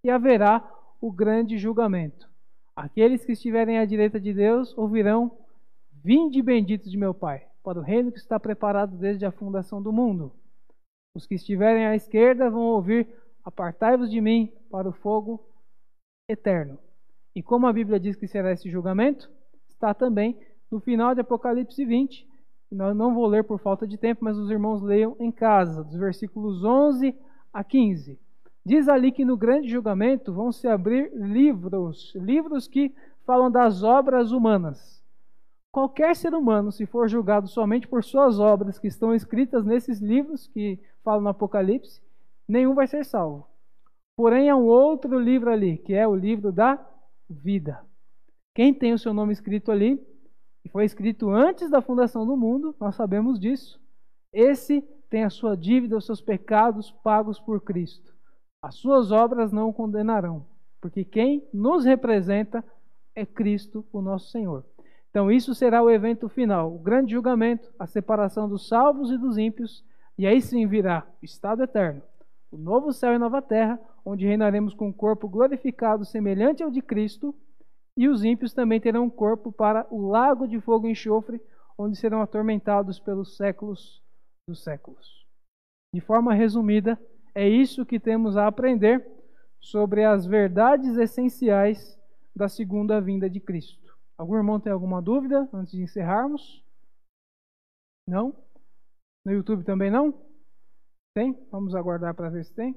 [0.02, 0.68] e haverá
[1.00, 2.28] o grande julgamento.
[2.74, 5.30] Aqueles que estiverem à direita de Deus ouvirão:
[5.92, 9.92] Vinde benditos de meu Pai, para o reino que está preparado desde a fundação do
[9.92, 10.32] mundo.
[11.14, 13.08] Os que estiverem à esquerda vão ouvir:
[13.44, 15.44] Apartai-vos de mim para o fogo
[16.28, 16.78] eterno.
[17.34, 19.30] E como a Bíblia diz que será esse julgamento,
[19.68, 20.38] está também
[20.70, 22.31] no final de Apocalipse 20.
[22.72, 25.94] Nós não vou ler por falta de tempo, mas os irmãos leiam em casa, dos
[25.94, 27.14] versículos 11
[27.52, 28.18] a 15.
[28.64, 32.94] Diz ali que no grande julgamento vão se abrir livros, livros que
[33.26, 35.04] falam das obras humanas.
[35.70, 40.46] Qualquer ser humano, se for julgado somente por suas obras que estão escritas nesses livros
[40.46, 42.00] que falam no Apocalipse,
[42.48, 43.46] nenhum vai ser salvo.
[44.16, 46.82] Porém, há um outro livro ali, que é o livro da
[47.28, 47.80] vida.
[48.54, 50.00] Quem tem o seu nome escrito ali,
[50.64, 53.80] e foi escrito antes da fundação do mundo, nós sabemos disso.
[54.32, 54.80] Esse
[55.10, 58.14] tem a sua dívida, os seus pecados pagos por Cristo.
[58.62, 60.46] As suas obras não o condenarão,
[60.80, 62.64] porque quem nos representa
[63.14, 64.64] é Cristo, o nosso Senhor.
[65.10, 69.36] Então, isso será o evento final, o grande julgamento, a separação dos salvos e dos
[69.36, 69.84] ímpios,
[70.16, 72.00] e aí sim virá o estado eterno,
[72.50, 76.80] o novo céu e nova terra, onde reinaremos com um corpo glorificado semelhante ao de
[76.80, 77.34] Cristo,
[77.96, 81.40] e os ímpios também terão um corpo para o lago de fogo e enxofre,
[81.76, 84.02] onde serão atormentados pelos séculos
[84.48, 85.26] dos séculos.
[85.94, 87.00] De forma resumida,
[87.34, 89.06] é isso que temos a aprender
[89.60, 91.98] sobre as verdades essenciais
[92.34, 93.96] da segunda vinda de Cristo.
[94.16, 96.64] Algum irmão tem alguma dúvida antes de encerrarmos?
[98.08, 98.34] Não?
[99.24, 100.12] No YouTube também não?
[101.14, 101.38] Tem?
[101.50, 102.76] Vamos aguardar para ver se tem.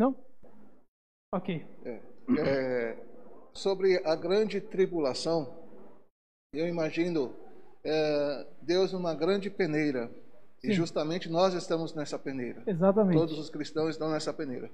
[0.00, 0.16] Não?
[1.30, 1.62] Ok.
[1.84, 2.00] É,
[2.38, 2.96] é,
[3.52, 5.54] sobre a grande tribulação,
[6.54, 7.36] eu imagino
[7.84, 10.10] é, Deus numa grande peneira.
[10.58, 10.70] Sim.
[10.70, 12.62] E justamente nós estamos nessa peneira.
[12.66, 13.18] Exatamente.
[13.18, 14.70] Todos os cristãos estão nessa peneira.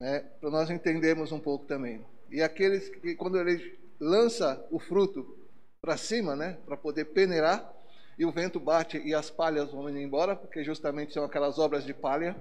[0.00, 0.18] Né?
[0.40, 2.04] Para nós entendermos um pouco também.
[2.28, 5.38] E aqueles que, quando ele lança o fruto
[5.80, 7.72] para cima, né, para poder peneirar,
[8.18, 11.84] e o vento bate e as palhas vão indo embora, porque justamente são aquelas obras
[11.84, 12.36] de palha,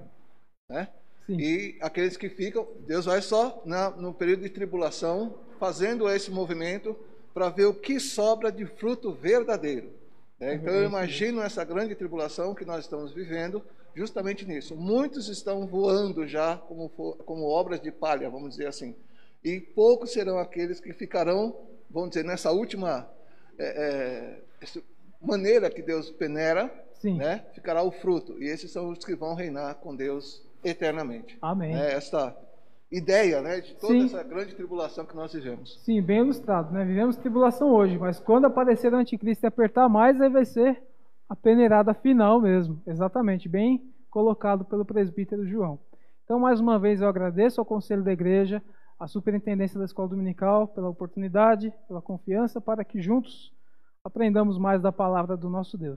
[0.67, 0.89] né?
[1.25, 1.37] Sim.
[1.39, 6.95] E aqueles que ficam, Deus vai só na, no período de tribulação fazendo esse movimento
[7.33, 9.89] para ver o que sobra de fruto verdadeiro.
[10.39, 10.55] Né?
[10.55, 13.63] Então eu imagino essa grande tribulação que nós estamos vivendo
[13.95, 14.75] justamente nisso.
[14.75, 18.95] Muitos estão voando já como, como obras de palha, vamos dizer assim.
[19.43, 21.55] E poucos serão aqueles que ficarão,
[21.89, 23.09] vamos dizer, nessa última
[23.57, 24.77] é, é,
[25.21, 26.71] maneira que Deus peneira,
[27.03, 27.45] né?
[27.53, 28.41] ficará o fruto.
[28.41, 31.37] E esses são os que vão reinar com Deus eternamente.
[31.41, 31.75] Amém.
[31.75, 32.35] É esta
[32.91, 34.05] ideia né, de toda Sim.
[34.05, 35.79] essa grande tribulação que nós vivemos.
[35.83, 36.73] Sim, bem ilustrado.
[36.73, 36.83] Né?
[36.83, 40.81] Vivemos tribulação hoje, mas quando aparecer o anticristo e apertar mais, aí vai ser
[41.29, 42.81] a peneirada final mesmo.
[42.85, 45.79] Exatamente, bem colocado pelo presbítero João.
[46.23, 48.61] Então, mais uma vez, eu agradeço ao Conselho da Igreja,
[48.99, 53.53] à Superintendência da Escola Dominical, pela oportunidade, pela confiança, para que juntos
[54.03, 55.93] aprendamos mais da palavra do nosso Deus.